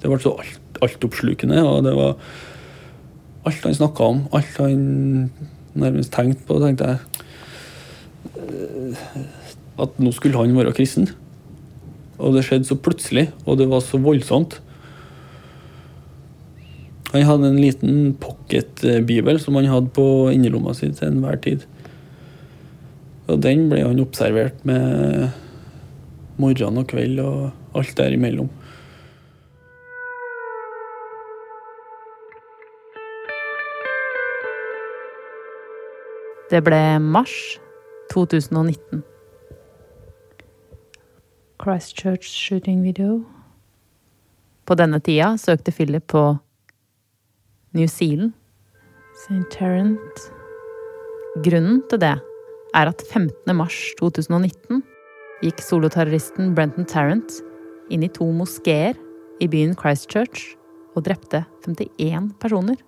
Det 0.03 0.11
ble 0.11 0.19
så 0.21 0.35
alt, 0.43 0.81
altoppslukende. 0.85 1.63
Og 1.65 1.87
det 1.87 1.95
var 1.97 2.19
alt 3.49 3.65
han 3.65 3.77
snakka 3.77 4.11
om, 4.13 4.23
alt 4.37 4.61
han 4.61 5.31
nærmest 5.75 6.13
tenkte 6.15 6.45
på, 6.49 6.61
tenkte 6.63 6.93
jeg. 6.93 6.99
At 9.81 9.97
nå 10.01 10.13
skulle 10.15 10.39
han 10.39 10.57
være 10.57 10.75
kristen. 10.77 11.09
Og 12.21 12.37
det 12.37 12.45
skjedde 12.47 12.69
så 12.69 12.77
plutselig, 12.79 13.31
og 13.45 13.59
det 13.59 13.67
var 13.73 13.83
så 13.83 13.99
voldsomt. 14.01 14.61
Han 17.15 17.27
hadde 17.29 17.51
en 17.51 17.63
liten 17.63 17.97
pocketbibel 18.19 19.39
som 19.43 19.57
han 19.59 19.71
hadde 19.71 19.93
på 19.95 20.07
innerlomma 20.35 20.75
si 20.75 20.91
til 20.91 21.09
enhver 21.11 21.39
tid. 21.43 21.67
Og 23.25 23.41
den 23.41 23.69
ble 23.71 23.81
han 23.87 24.03
observert 24.03 24.65
med 24.69 25.31
morgen 26.37 26.81
og 26.81 26.89
kveld 26.91 27.21
og 27.23 27.79
alt 27.79 27.97
derimellom. 27.97 28.51
Det 36.53 36.61
ble 36.63 36.83
mars 37.01 37.33
2019. 38.13 39.03
Christchurch 41.63 42.29
shooting 42.29 42.85
video. 42.85 43.23
På 44.69 44.77
denne 44.77 45.01
tida 45.01 45.33
søkte 45.41 45.73
Philip 45.73 46.07
på 46.13 46.37
New 47.73 47.87
Zealand, 47.87 48.33
St. 49.25 49.43
Tarrant 49.51 50.29
Grunnen 51.45 51.83
til 51.91 52.01
det 52.01 52.34
er 52.75 52.91
at 52.91 53.03
15. 53.07 53.55
mars 53.57 53.77
2019 54.01 54.83
gikk 55.45 55.63
soloterroristen 55.63 56.55
Brenton 56.57 56.87
Tarrant 56.89 57.39
inn 57.93 58.05
i 58.07 58.11
to 58.11 58.27
moskeer 58.33 58.99
i 59.43 59.49
byen 59.51 59.75
Christchurch 59.79 60.55
og 60.95 61.05
drepte 61.07 61.45
51 61.67 62.35
personer. 62.41 62.79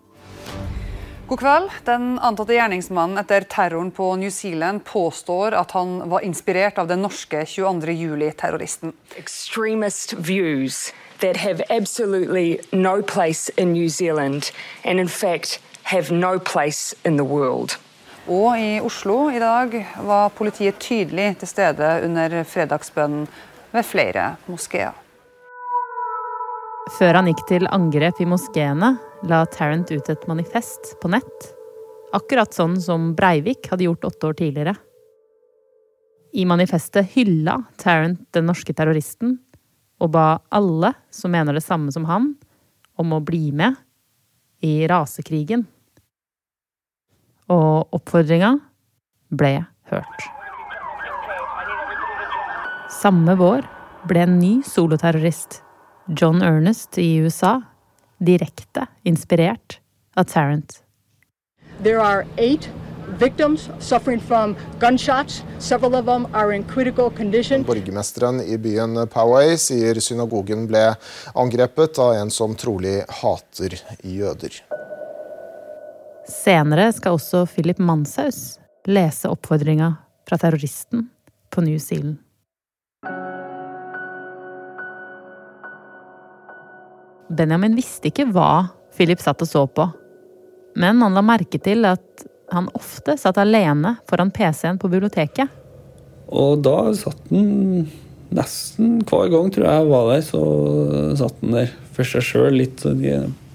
God 1.27 1.40
kveld. 1.40 1.70
Den 1.88 2.20
antatte 2.22 2.55
gjerningsmannen 2.55 3.18
etter 3.18 3.42
terroren 3.51 3.90
på 3.90 4.12
New 4.14 4.31
Zealand 4.31 4.85
påstår 4.87 5.57
at 5.59 5.75
han 5.75 5.99
var 6.11 6.22
inspirert 6.22 6.79
av 6.79 6.87
den 6.87 7.03
norske 7.03 7.42
22. 7.42 7.96
juli-terroristen. 7.99 8.94
extremist 9.18 10.12
views 10.12 10.92
that 11.18 11.37
have 11.37 11.64
absolutely 11.68 12.61
no 12.72 13.03
place 13.03 13.51
in 13.57 13.72
New 13.72 13.88
Zealand 13.88 14.53
and, 14.85 15.01
in 15.01 15.09
fact, 15.09 15.61
have 15.83 16.14
no 16.14 16.38
place 16.38 16.94
in 17.05 17.16
the 17.16 17.25
world. 17.25 17.77
Og 18.26 18.58
i 18.58 18.80
Oslo 18.82 19.28
i 19.30 19.38
dag 19.38 19.74
var 20.02 20.32
politiet 20.34 20.80
tydelig 20.82 21.36
til 21.38 21.50
stede 21.50 21.90
under 22.02 22.32
fredagsbønnen 22.42 23.28
ved 23.70 23.86
flere 23.86 24.32
moskeer. 24.50 24.96
Før 26.98 27.20
han 27.20 27.30
gikk 27.30 27.44
til 27.46 27.68
angrep 27.70 28.18
i 28.22 28.26
moskeene, 28.26 28.96
la 29.30 29.44
Tarrant 29.50 29.90
ut 29.90 30.10
et 30.10 30.26
manifest 30.26 30.96
på 31.02 31.10
nett. 31.14 31.46
Akkurat 32.14 32.54
sånn 32.54 32.74
som 32.82 33.12
Breivik 33.18 33.70
hadde 33.70 33.86
gjort 33.86 34.06
åtte 34.10 34.30
år 34.30 34.38
tidligere. 34.38 34.74
I 36.34 36.46
manifestet 36.50 37.14
hylla 37.14 37.60
Tarrant 37.78 38.26
den 38.34 38.50
norske 38.50 38.74
terroristen 38.74 39.38
og 40.02 40.12
ba 40.18 40.26
alle 40.50 40.92
som 41.14 41.30
mener 41.34 41.54
det 41.54 41.64
samme 41.64 41.94
som 41.94 42.10
han, 42.10 42.32
om 42.98 43.14
å 43.14 43.22
bli 43.22 43.52
med 43.54 43.78
i 44.66 44.82
rasekrigen. 44.90 45.66
Og 47.52 47.94
oppfordringa 47.94 48.56
ble 49.30 49.52
hørt. 49.90 50.26
Samme 52.90 53.37
vår 53.38 53.66
ble 54.09 54.22
en 54.24 54.38
ny 54.40 54.52
soloterrorist, 54.66 55.61
John 56.09 56.42
Ernest 56.42 56.98
i 57.02 57.16
USA, 57.22 57.61
direkte 58.18 58.87
inspirert 59.04 59.80
av 60.16 60.30
Tarrant. 60.30 60.80
There 61.82 62.00
are 62.00 62.24
eight 62.38 62.70
victims 63.18 63.68
suffering 63.78 64.20
from 64.20 64.56
gunshots. 64.78 65.42
Several 65.59 65.94
of 65.94 66.06
them 66.06 66.26
are 66.32 66.52
in 66.52 66.64
critical 66.64 67.11
condition. 67.11 67.64
Borgermesteren 67.64 68.40
i 68.40 68.59
byen 68.59 69.06
Poway 69.12 69.56
sier 69.61 70.00
synagogen 70.00 70.66
ble 70.70 70.88
angrepet 71.35 71.98
av 72.02 72.16
en 72.16 72.30
som 72.30 72.56
trolig 72.59 72.98
hater 73.22 73.78
jøder. 74.02 74.62
Senere 76.26 76.88
skal 76.92 77.14
også 77.14 77.44
Philip 77.46 77.78
Manshaus 77.78 78.58
lese 78.90 79.30
oppfordringa 79.30 79.92
fra 80.26 80.38
terroristen 80.42 81.06
på 81.54 81.62
New 81.62 81.78
Zealand. 81.78 82.18
Benjamin 87.30 87.76
visste 87.78 88.10
ikke 88.10 88.26
hva 88.34 88.66
Philip 88.96 89.22
satt 89.22 89.42
og 89.42 89.50
så 89.50 89.64
på, 89.70 89.86
men 90.78 91.02
han 91.02 91.14
la 91.14 91.22
merke 91.26 91.60
til 91.62 91.86
at 91.86 92.26
han 92.50 92.68
ofte 92.78 93.16
satt 93.18 93.38
alene 93.42 93.96
foran 94.10 94.30
PC-en 94.34 94.78
på 94.82 94.90
biblioteket. 94.90 95.50
Og 96.26 96.62
da 96.66 96.90
satt 96.98 97.22
han 97.30 97.86
nesten 98.34 99.00
hver 99.06 99.30
gang, 99.30 99.50
tror 99.54 99.66
jeg 99.70 99.90
var 99.90 100.08
der, 100.10 100.22
så 100.26 100.46
satt 101.18 101.42
han 101.42 101.60
der 101.60 101.74
for 101.94 102.06
seg 102.06 102.26
sjøl, 102.26 102.56
litt 102.58 102.82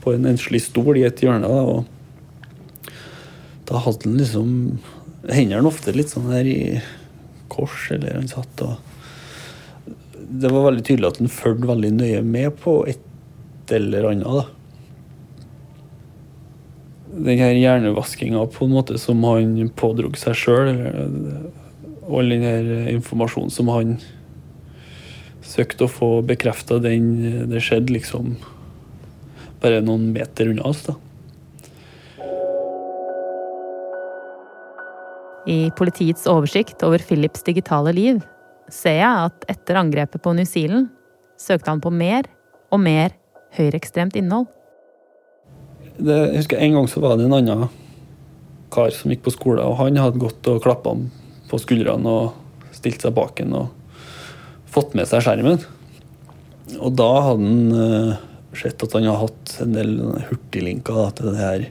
på 0.02 0.14
en 0.16 0.30
enslig 0.32 0.64
stol 0.64 1.00
i 1.00 1.08
et 1.08 1.24
hjørne. 1.24 1.48
Og 1.48 1.84
da 3.72 3.80
hadde 3.80 4.10
han 4.10 4.18
liksom 4.20 4.50
hendene 5.32 5.70
ofte 5.70 5.94
litt 5.96 6.12
sånn 6.12 6.32
her 6.34 6.48
i 6.50 6.82
kors, 7.52 7.86
eller 7.96 8.18
han 8.20 8.32
satt 8.32 8.64
og 8.66 8.90
Det 10.32 10.48
var 10.48 10.64
veldig 10.70 10.84
tydelig 10.88 11.08
at 11.10 11.20
han 11.20 11.32
fulgte 11.32 11.68
veldig 11.68 11.92
nøye 11.98 12.22
med 12.24 12.56
på 12.62 12.74
et 12.88 13.72
eller 13.72 14.10
annet. 14.12 14.28
da. 14.28 14.46
Den 17.12 17.40
her 17.40 17.56
hjernevaskinga 17.56 18.46
på 18.54 18.66
en 18.66 18.76
måte 18.76 19.00
som 19.00 19.24
han 19.28 19.70
pådrog 19.76 20.16
seg 20.20 20.38
sjøl, 20.40 20.72
all 22.08 22.32
den 22.32 22.48
her 22.48 22.72
informasjonen 22.94 23.52
som 23.52 23.72
han 23.72 23.98
søkte 25.44 25.88
å 25.88 25.92
få 25.92 26.12
bekrefta, 26.28 26.80
den 26.80 27.48
det 27.52 27.64
skjedde 27.64 27.96
liksom 27.98 28.36
bare 29.62 29.84
noen 29.84 30.12
meter 30.16 30.52
unna 30.52 30.72
oss. 30.72 30.86
da. 30.88 30.96
I 35.50 35.72
politiets 35.78 36.28
oversikt 36.30 36.84
over 36.86 37.02
Philips 37.02 37.42
digitale 37.44 37.94
liv 37.98 38.22
ser 38.72 39.00
jeg 39.02 39.30
at 39.30 39.46
etter 39.52 39.80
angrepet 39.80 40.22
på 40.22 40.34
New 40.38 40.46
Zealand 40.46 40.92
søkte 41.42 41.72
han 41.74 41.82
på 41.82 41.90
mer 41.94 42.28
og 42.72 42.84
mer 42.84 43.16
høyreekstremt 43.58 44.16
innhold. 44.20 44.46
Det, 45.98 46.14
jeg 46.14 46.38
husker 46.38 46.62
En 46.62 46.78
gang 46.78 46.88
så 46.90 47.02
var 47.04 47.18
det 47.18 47.26
en 47.26 47.36
annen 47.40 47.66
kar 48.72 48.94
som 48.96 49.12
gikk 49.12 49.26
på 49.26 49.34
skole, 49.34 49.66
og 49.66 49.80
han 49.82 50.00
hadde 50.00 50.22
gått 50.22 50.48
og 50.48 50.62
klappa 50.64 50.94
ham 50.94 51.10
på 51.50 51.60
skuldrene 51.60 52.08
og 52.08 52.76
stilt 52.78 53.04
seg 53.04 53.16
bak 53.18 53.42
ham 53.42 53.58
og 53.58 53.98
fått 54.72 54.94
med 54.96 55.10
seg 55.10 55.26
skjermen. 55.26 55.60
Og 56.78 56.94
da 56.96 57.10
hadde 57.26 57.50
han 57.50 57.82
eh, 57.82 58.22
sett 58.62 58.86
at 58.86 58.96
han 58.96 59.10
hadde 59.10 59.26
hatt 59.26 59.58
en 59.66 59.76
del 59.76 59.98
hurtiglinker 60.30 61.02
da, 61.02 61.10
til 61.18 61.34
de 61.34 61.42
her 61.42 61.68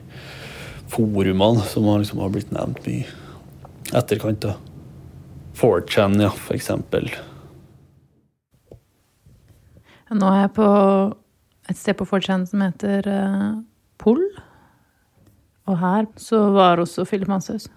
forumene 0.91 1.65
som 1.71 1.87
har, 1.89 2.03
liksom, 2.03 2.21
har 2.21 2.35
blitt 2.35 2.53
nevnt 2.53 2.85
mye 2.85 3.20
etterkant. 3.93 4.41
da. 4.41 4.55
4chan, 5.53 6.21
ja, 6.21 6.29
for 6.29 6.55
eksempel. 6.55 7.09
Nå 10.11 10.27
er 10.27 10.41
jeg 10.41 10.53
på 10.57 10.69
et 11.71 11.79
sted 11.79 11.95
på 11.99 12.07
4chan 12.07 12.45
som 12.49 12.63
heter 12.65 13.07
uh, 13.07 13.59
Pol. 14.01 14.19
Og 15.69 15.77
her 15.79 16.07
så 16.19 16.49
var 16.51 16.81
også 16.81 17.05
Philip 17.05 17.29
Manshaus. 17.31 17.69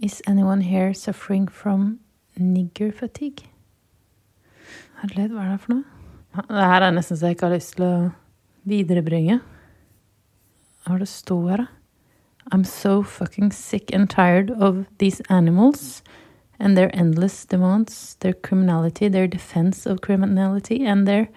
Is 0.00 0.22
anyone 0.26 0.62
here 0.62 0.94
suffering 0.94 1.50
from 1.50 1.98
nigger 2.36 2.92
fatigue? 2.92 3.50
Herlighet, 5.02 5.32
hva 5.32 5.44
er 5.44 5.50
det 5.56 5.60
for 5.64 5.74
noe? 5.74 5.84
Det 6.48 6.68
her 6.70 6.86
er 6.86 6.94
nesten 6.94 7.18
så 7.18 7.28
jeg 7.28 7.36
ikke 7.36 7.48
har 7.48 7.56
lyst 7.58 7.74
til 7.76 7.84
å 7.84 7.94
viderebringe. 8.70 9.40
Hva 10.84 10.96
er 10.96 11.02
det 11.02 11.10
står 11.10 11.44
her, 11.50 11.64
da? 11.64 11.79
I'm 12.52 12.64
so 12.64 13.02
fucking 13.02 13.52
sick 13.52 13.92
and 13.92 14.10
tired 14.10 14.50
of 14.50 14.86
these 14.98 15.20
animals 15.28 16.02
and 16.58 16.76
their 16.76 16.94
endless 16.94 17.46
demands, 17.46 18.16
their 18.20 18.34
criminality, 18.34 19.08
their 19.08 19.26
defense 19.26 19.86
of 19.86 20.02
criminality, 20.02 20.84
and 20.84 21.08
their 21.08 21.28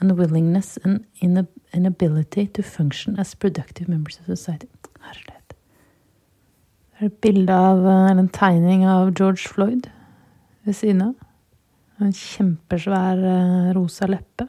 unwillingness 0.00 0.78
and 0.84 1.04
inab 1.22 1.48
inability 1.74 2.46
to 2.46 2.62
function 2.62 3.18
as 3.18 3.34
productive 3.34 3.88
members 3.88 4.18
of 4.18 4.26
society. 4.26 4.68
Herlighet. 5.02 5.54
Det 6.92 7.02
er 7.02 7.06
et 7.06 7.20
bilde 7.20 7.52
av, 7.52 7.86
eh, 7.86 8.10
en 8.10 8.28
tegning 8.28 8.84
av 8.86 9.12
George 9.18 9.48
Floyd 9.48 9.90
ved 10.64 10.74
siden 10.74 11.02
av. 11.02 11.14
En 12.00 12.12
kjempesvær 12.12 13.18
eh, 13.18 13.72
rosa 13.74 14.06
leppe. 14.06 14.48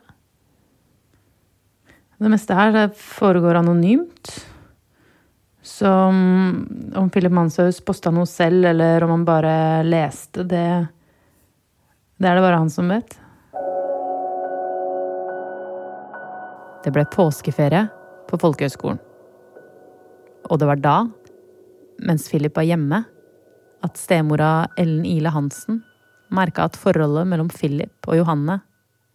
Det 2.19 2.29
meste 2.29 2.55
her 2.55 2.87
foregår 2.95 3.55
anonymt. 3.55 4.52
Så 5.63 5.87
om 6.95 7.09
Philip 7.13 7.31
Manshaus 7.31 7.79
posta 7.85 8.11
noe 8.11 8.27
selv, 8.27 8.65
eller 8.73 9.03
om 9.05 9.13
han 9.15 9.25
bare 9.25 9.55
leste, 9.87 10.43
det 10.43 10.87
Det 12.19 12.29
er 12.29 12.35
det 12.35 12.43
bare 12.43 12.59
han 12.59 12.69
som 12.69 12.87
vet. 12.91 13.15
Det 16.83 16.91
ble 16.91 17.03
påskeferie 17.11 17.87
på 18.29 18.37
folkehøgskolen. 18.39 18.99
Og 20.51 20.59
det 20.59 20.67
var 20.67 20.79
da, 20.83 20.97
mens 22.03 22.27
Philip 22.29 22.55
var 22.55 22.67
hjemme, 22.67 23.03
at 23.83 23.99
stemora 23.99 24.67
Ellen 24.77 25.05
Ile 25.07 25.31
Hansen 25.31 25.81
merka 26.31 26.67
at 26.67 26.79
forholdet 26.79 27.27
mellom 27.27 27.49
Philip 27.51 28.07
og 28.07 28.19
Johanne 28.19 28.59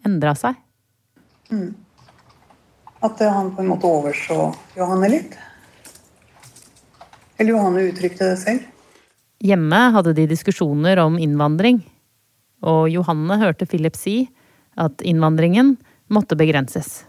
endra 0.07 0.35
seg. 0.37 0.57
Mm. 1.53 1.75
At 3.05 3.21
han 3.21 3.53
på 3.55 3.63
en 3.63 3.71
måte 3.73 3.89
overså 3.89 4.51
Johanne 4.77 5.13
litt. 5.13 5.37
Eller 7.39 7.55
Johanne 7.55 7.87
uttrykte 7.89 8.33
det 8.33 8.39
selv. 8.41 8.67
Hjemme 9.39 9.79
hadde 9.95 10.17
de 10.17 10.27
diskusjoner 10.27 10.99
om 10.99 11.19
innvandring, 11.23 11.85
og 12.67 12.89
Johanne 12.91 13.39
hørte 13.39 13.69
Philip 13.71 13.95
si 13.95 14.17
at 14.79 15.03
innvandringen 15.07 15.77
måtte 16.11 16.39
begrenses. 16.39 17.05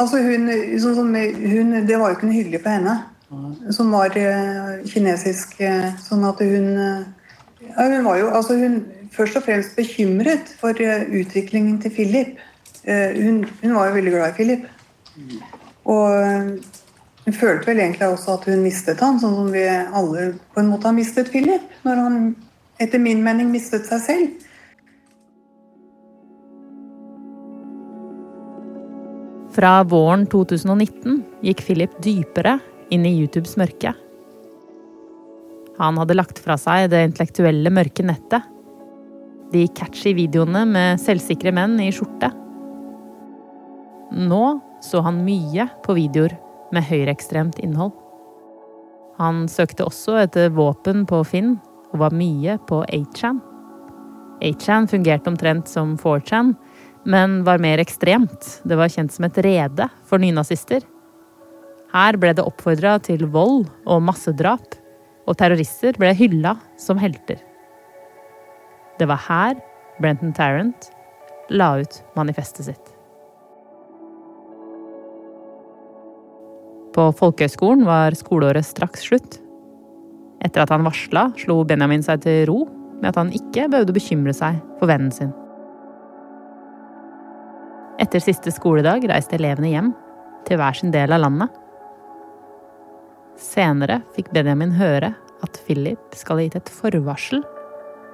Altså 0.00 0.18
hun, 0.24 0.48
sånn 0.80 1.14
hun, 1.14 1.74
Det 1.86 1.98
var 2.00 2.10
jo 2.10 2.16
ikke 2.16 2.26
noe 2.26 2.38
hyggelig 2.38 2.62
for 2.64 2.74
henne, 2.74 2.96
som 3.72 3.92
var 3.94 4.16
eh, 4.18 4.82
kinesisk. 4.88 5.60
eh, 5.62 5.92
Sånn 6.02 6.24
at 6.26 6.40
hun 6.42 6.66
eh, 6.74 7.04
ja, 7.68 7.86
Hun 7.86 8.04
var 8.08 8.18
jo 8.18 8.30
altså 8.34 8.56
hun, 8.58 8.80
først 9.14 9.38
og 9.38 9.46
fremst 9.46 9.76
bekymret 9.76 10.50
for 10.58 10.74
utviklingen 10.74 11.78
til 11.82 11.92
Philip. 11.94 12.38
Hun, 12.82 13.44
hun 13.60 13.74
var 13.76 13.88
jo 13.90 13.94
veldig 13.94 14.12
glad 14.16 14.32
i 14.32 14.36
Philip. 14.38 14.64
Og 15.84 16.56
hun 17.22 17.34
følte 17.36 17.68
vel 17.70 17.82
egentlig 17.84 18.08
også 18.10 18.34
at 18.34 18.46
hun 18.50 18.64
mistet 18.64 19.02
han, 19.02 19.20
sånn 19.22 19.36
som 19.38 19.50
vi 19.54 19.62
alle 19.70 20.32
på 20.54 20.62
en 20.62 20.72
måte 20.72 20.88
har 20.88 20.96
mistet 20.96 21.30
Philip. 21.30 21.68
Når 21.86 22.00
han 22.02 22.16
etter 22.82 22.98
min 22.98 23.22
mening 23.22 23.52
mistet 23.52 23.86
seg 23.86 24.02
selv. 24.02 24.48
Fra 29.52 29.82
våren 29.84 30.24
2019 30.32 31.20
gikk 31.44 31.62
Philip 31.66 31.94
dypere 32.02 32.56
inn 32.92 33.04
i 33.06 33.12
YouTubes 33.20 33.54
mørke. 33.60 33.92
Han 35.78 35.98
hadde 36.00 36.16
lagt 36.16 36.40
fra 36.42 36.56
seg 36.60 36.90
det 36.92 37.04
intellektuelle 37.06 37.70
mørke 37.72 38.04
nettet. 38.06 38.48
De 39.52 39.66
catchy 39.76 40.14
videoene 40.16 40.64
med 40.68 41.00
selvsikre 41.00 41.52
menn 41.54 41.76
i 41.84 41.90
skjorte. 41.94 42.32
Nå 44.12 44.44
så 44.82 45.04
han 45.04 45.20
mye 45.24 45.68
på 45.84 45.94
videoer 45.96 46.34
med 46.72 46.86
høyreekstremt 46.88 47.60
innhold. 47.62 47.92
Han 49.20 49.44
søkte 49.50 49.86
også 49.86 50.16
etter 50.24 50.52
våpen 50.56 51.04
på 51.08 51.20
Finn, 51.28 51.56
og 51.92 52.00
var 52.00 52.14
mye 52.16 52.56
på 52.68 52.80
8chan. 52.88 53.40
8chan 54.42 54.88
fungerte 54.90 55.30
omtrent 55.30 55.68
som 55.70 55.94
4chan, 56.00 56.54
men 57.04 57.42
var 57.44 57.60
mer 57.62 57.82
ekstremt. 57.82 58.62
Det 58.64 58.78
var 58.78 58.90
kjent 58.92 59.12
som 59.12 59.26
et 59.28 59.38
rede 59.44 59.88
for 60.08 60.22
nynazister. 60.22 60.82
Her 61.92 62.16
ble 62.16 62.32
det 62.32 62.44
oppfordra 62.46 62.96
til 63.04 63.26
vold 63.34 63.66
og 63.84 64.04
massedrap, 64.06 64.78
og 65.28 65.36
terrorister 65.38 65.98
ble 66.00 66.14
hylla 66.16 66.56
som 66.80 66.98
helter. 66.98 67.38
Det 68.98 69.06
var 69.10 69.20
her 69.28 69.60
Brenton 70.00 70.32
Tarrant 70.34 70.88
la 71.52 71.74
ut 71.82 72.00
manifestet 72.16 72.66
sitt. 72.70 72.91
På 76.92 77.08
folkehøgskolen 77.16 77.86
var 77.88 78.12
skoleåret 78.16 78.66
straks 78.68 79.06
slutt. 79.08 79.38
Etter 80.44 80.64
at 80.64 80.72
han 80.74 80.84
varsla, 80.84 81.30
slo 81.40 81.62
Benjamin 81.64 82.04
seg 82.04 82.24
til 82.24 82.44
ro 82.50 82.58
med 83.00 83.08
at 83.12 83.18
han 83.18 83.32
ikke 83.34 83.68
behøvde 83.72 83.94
bekymre 83.96 84.34
seg 84.36 84.58
for 84.78 84.90
vennen 84.90 85.12
sin. 85.14 85.32
Etter 88.02 88.22
siste 88.22 88.52
skoledag 88.52 89.06
reiste 89.08 89.38
elevene 89.38 89.72
hjem, 89.72 89.90
til 90.46 90.58
hver 90.58 90.76
sin 90.76 90.92
del 90.92 91.14
av 91.14 91.22
landet. 91.22 91.52
Senere 93.38 94.00
fikk 94.16 94.32
Benjamin 94.34 94.74
høre 94.76 95.12
at 95.42 95.60
Philip 95.66 96.16
skal 96.18 96.38
ha 96.38 96.46
gitt 96.46 96.58
et 96.58 96.72
forvarsel 96.72 97.44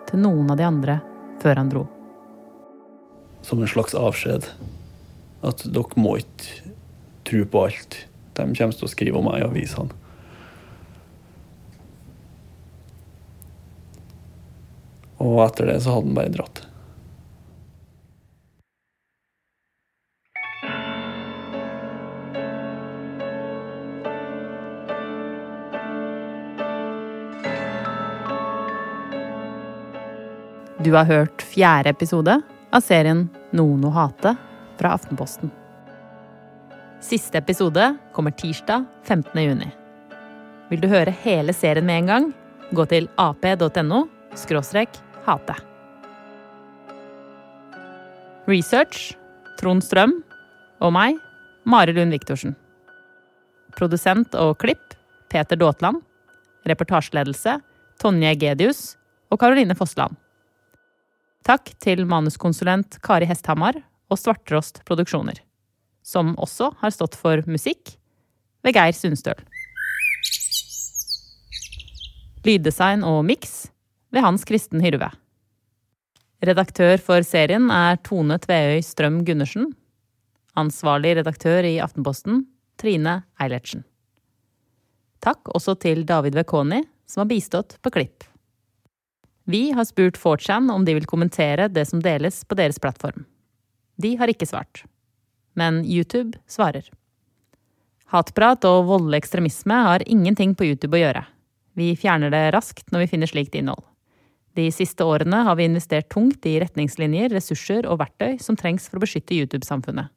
til 0.08 0.22
noen 0.22 0.52
av 0.52 0.60
de 0.60 0.66
andre 0.68 0.98
før 1.42 1.60
han 1.60 1.72
dro. 1.72 1.86
Som 3.42 3.62
en 3.62 3.70
slags 3.70 3.96
avskjed. 3.96 4.46
At 5.46 5.62
dere 5.70 6.00
må 6.00 6.16
ikke 6.20 6.72
tro 7.28 7.44
på 7.48 7.64
alt 7.68 7.98
de 8.38 8.54
kommer 8.54 8.78
til 8.78 8.86
å 8.86 8.92
skrive 8.92 9.18
om 9.20 9.28
meg 9.28 9.42
i 9.42 9.48
avisene. 9.48 9.94
Og 15.18 15.40
etter 15.42 15.72
det 15.72 15.80
så 15.82 15.96
hadde 15.96 16.12
han 16.12 16.18
bare 16.18 16.34
dratt. 16.34 16.64
Du 30.78 30.94
har 30.94 31.04
hørt 31.04 31.42
fjerde 31.42 31.90
episode 31.90 32.38
av 32.70 32.84
serien 32.86 33.26
Noen 33.50 33.82
å 33.84 33.90
hate 33.92 34.36
fra 34.78 34.94
Aftenposten. 34.94 35.50
Siste 37.00 37.38
episode 37.38 37.96
kommer 38.12 38.30
tirsdag 38.30 38.84
15. 39.04 39.42
juni. 39.42 39.68
Vil 40.68 40.80
du 40.82 40.88
høre 40.90 41.14
hele 41.22 41.54
serien 41.54 41.86
med 41.86 42.02
en 42.02 42.10
gang, 42.10 42.26
gå 42.74 42.84
til 42.90 43.06
ap.no 43.16 44.00
hate. 45.28 45.54
Research 48.48 49.14
Trond 49.60 49.84
Strøm 49.84 50.18
og 50.82 50.92
meg, 50.92 51.16
Mari 51.64 51.94
Lund 51.94 52.10
Viktorsen. 52.10 52.56
Produsent 53.78 54.34
og 54.34 54.58
klipp 54.58 54.98
Peter 55.30 55.56
Daatland. 55.56 56.02
Reportasjeledelse 56.66 57.60
Tonje 58.02 58.34
Gedius 58.40 58.96
og 59.30 59.38
Karoline 59.38 59.76
Fossland. 59.78 60.16
Takk 61.46 61.70
til 61.78 62.02
manuskonsulent 62.10 62.98
Kari 63.04 63.28
Hesthamar 63.28 63.78
og 64.10 64.18
Svarttrost 64.18 64.82
Produksjoner, 64.88 65.38
som 66.08 66.32
også 66.40 66.72
har 66.80 66.94
stått 66.94 67.18
for 67.20 67.44
musikk 67.50 67.98
ved 68.64 68.76
Geir 68.76 68.96
Sundstøl. 68.96 69.40
Lyddesign 72.46 73.04
og 73.04 73.26
miks 73.28 73.66
ved 74.14 74.24
Hans 74.24 74.46
Kristen 74.48 74.80
Hyrve. 74.80 75.10
Redaktør 76.44 76.96
for 77.02 77.26
serien 77.26 77.66
er 77.74 77.98
Tone 78.06 78.38
Tveøy 78.40 78.80
Strøm 78.86 79.20
Gundersen. 79.26 79.72
Ansvarlig 80.58 81.16
redaktør 81.18 81.66
i 81.66 81.76
Aftenposten 81.82 82.46
Trine 82.80 83.20
Eilertsen. 83.42 83.84
Takk 85.20 85.50
også 85.50 85.74
til 85.82 86.04
David 86.06 86.38
Vekoni, 86.38 86.84
som 87.10 87.24
har 87.24 87.32
bistått 87.32 87.76
på 87.82 87.92
klipp. 87.92 88.24
Vi 89.50 89.72
har 89.74 89.86
spurt 89.88 90.18
4chan 90.20 90.70
om 90.70 90.84
de 90.86 90.94
vil 90.94 91.08
kommentere 91.10 91.66
det 91.72 91.88
som 91.90 92.02
deles 92.04 92.44
på 92.44 92.56
deres 92.58 92.78
plattform. 92.78 93.26
De 93.98 94.14
har 94.20 94.30
ikke 94.30 94.46
svart. 94.46 94.84
Men 95.58 95.82
YouTube 95.82 96.38
svarer. 96.46 96.86
Hatprat 98.12 98.64
og 98.68 98.86
voldelig 98.88 99.24
ekstremisme 99.24 99.82
har 99.84 100.04
ingenting 100.06 100.54
på 100.56 100.70
YouTube 100.70 100.96
å 100.96 101.02
gjøre. 101.02 101.24
Vi 101.78 101.92
fjerner 101.98 102.32
det 102.32 102.46
raskt 102.54 102.92
når 102.92 103.04
vi 103.04 103.10
finner 103.10 103.30
slikt 103.30 103.56
innhold. 103.58 103.82
De 104.58 104.64
siste 104.74 105.04
årene 105.06 105.42
har 105.46 105.58
vi 105.58 105.66
investert 105.68 106.08
tungt 106.10 106.46
i 106.48 106.56
retningslinjer, 106.62 107.30
ressurser 107.30 107.86
og 107.86 108.00
verktøy 108.00 108.38
som 108.42 108.56
trengs 108.58 108.88
for 108.88 108.98
å 108.98 109.04
beskytte 109.04 109.36
YouTube-samfunnet. 109.36 110.08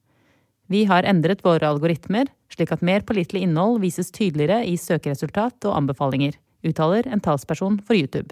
Vi 0.72 0.86
har 0.88 1.06
endret 1.06 1.44
våre 1.44 1.68
algoritmer, 1.68 2.30
slik 2.50 2.72
at 2.72 2.86
mer 2.86 3.04
pålitelig 3.04 3.44
innhold 3.44 3.82
vises 3.84 4.10
tydeligere 4.16 4.64
i 4.66 4.78
søkeresultat 4.80 5.68
og 5.68 5.76
anbefalinger, 5.76 6.38
uttaler 6.64 7.10
en 7.12 7.22
talsperson 7.22 7.82
for 7.84 7.98
YouTube. 8.00 8.32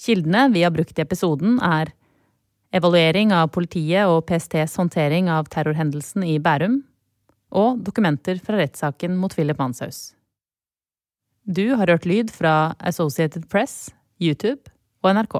Kildene 0.00 0.48
vi 0.54 0.64
har 0.64 0.72
brukt 0.74 0.96
i 0.98 1.04
episoden, 1.04 1.60
er 1.60 1.92
evaluering 2.74 3.32
av 3.34 3.52
politiet 3.54 4.10
og 4.10 4.24
PSTs 4.28 4.76
håndtering 4.80 5.30
av 5.30 5.48
terrorhendelsen 5.52 6.26
i 6.26 6.38
Bærum, 6.42 6.80
og 7.54 7.80
dokumenter 7.86 8.40
fra 8.42 8.58
rettssaken 8.58 9.14
mot 9.20 9.34
Philip 9.34 9.58
Manshaus. 9.60 10.14
Du 11.44 11.76
har 11.76 11.90
hørt 11.92 12.06
lyd 12.08 12.32
fra 12.34 12.74
Associated 12.80 13.46
Press, 13.52 13.92
YouTube 14.18 14.72
og 15.04 15.14
NRK. 15.14 15.36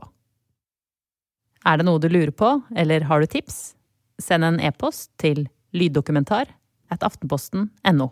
Er 1.64 1.80
det 1.80 1.86
noe 1.88 2.02
du 2.02 2.10
lurer 2.12 2.34
på, 2.36 2.58
eller 2.76 3.06
har 3.08 3.22
du 3.22 3.26
tips? 3.26 3.72
Send 4.20 4.44
en 4.46 4.60
e-post 4.62 5.10
til 5.18 5.46
lyddokumentar 5.74 6.52
at 6.92 7.02
aftenposten.no. 7.02 8.10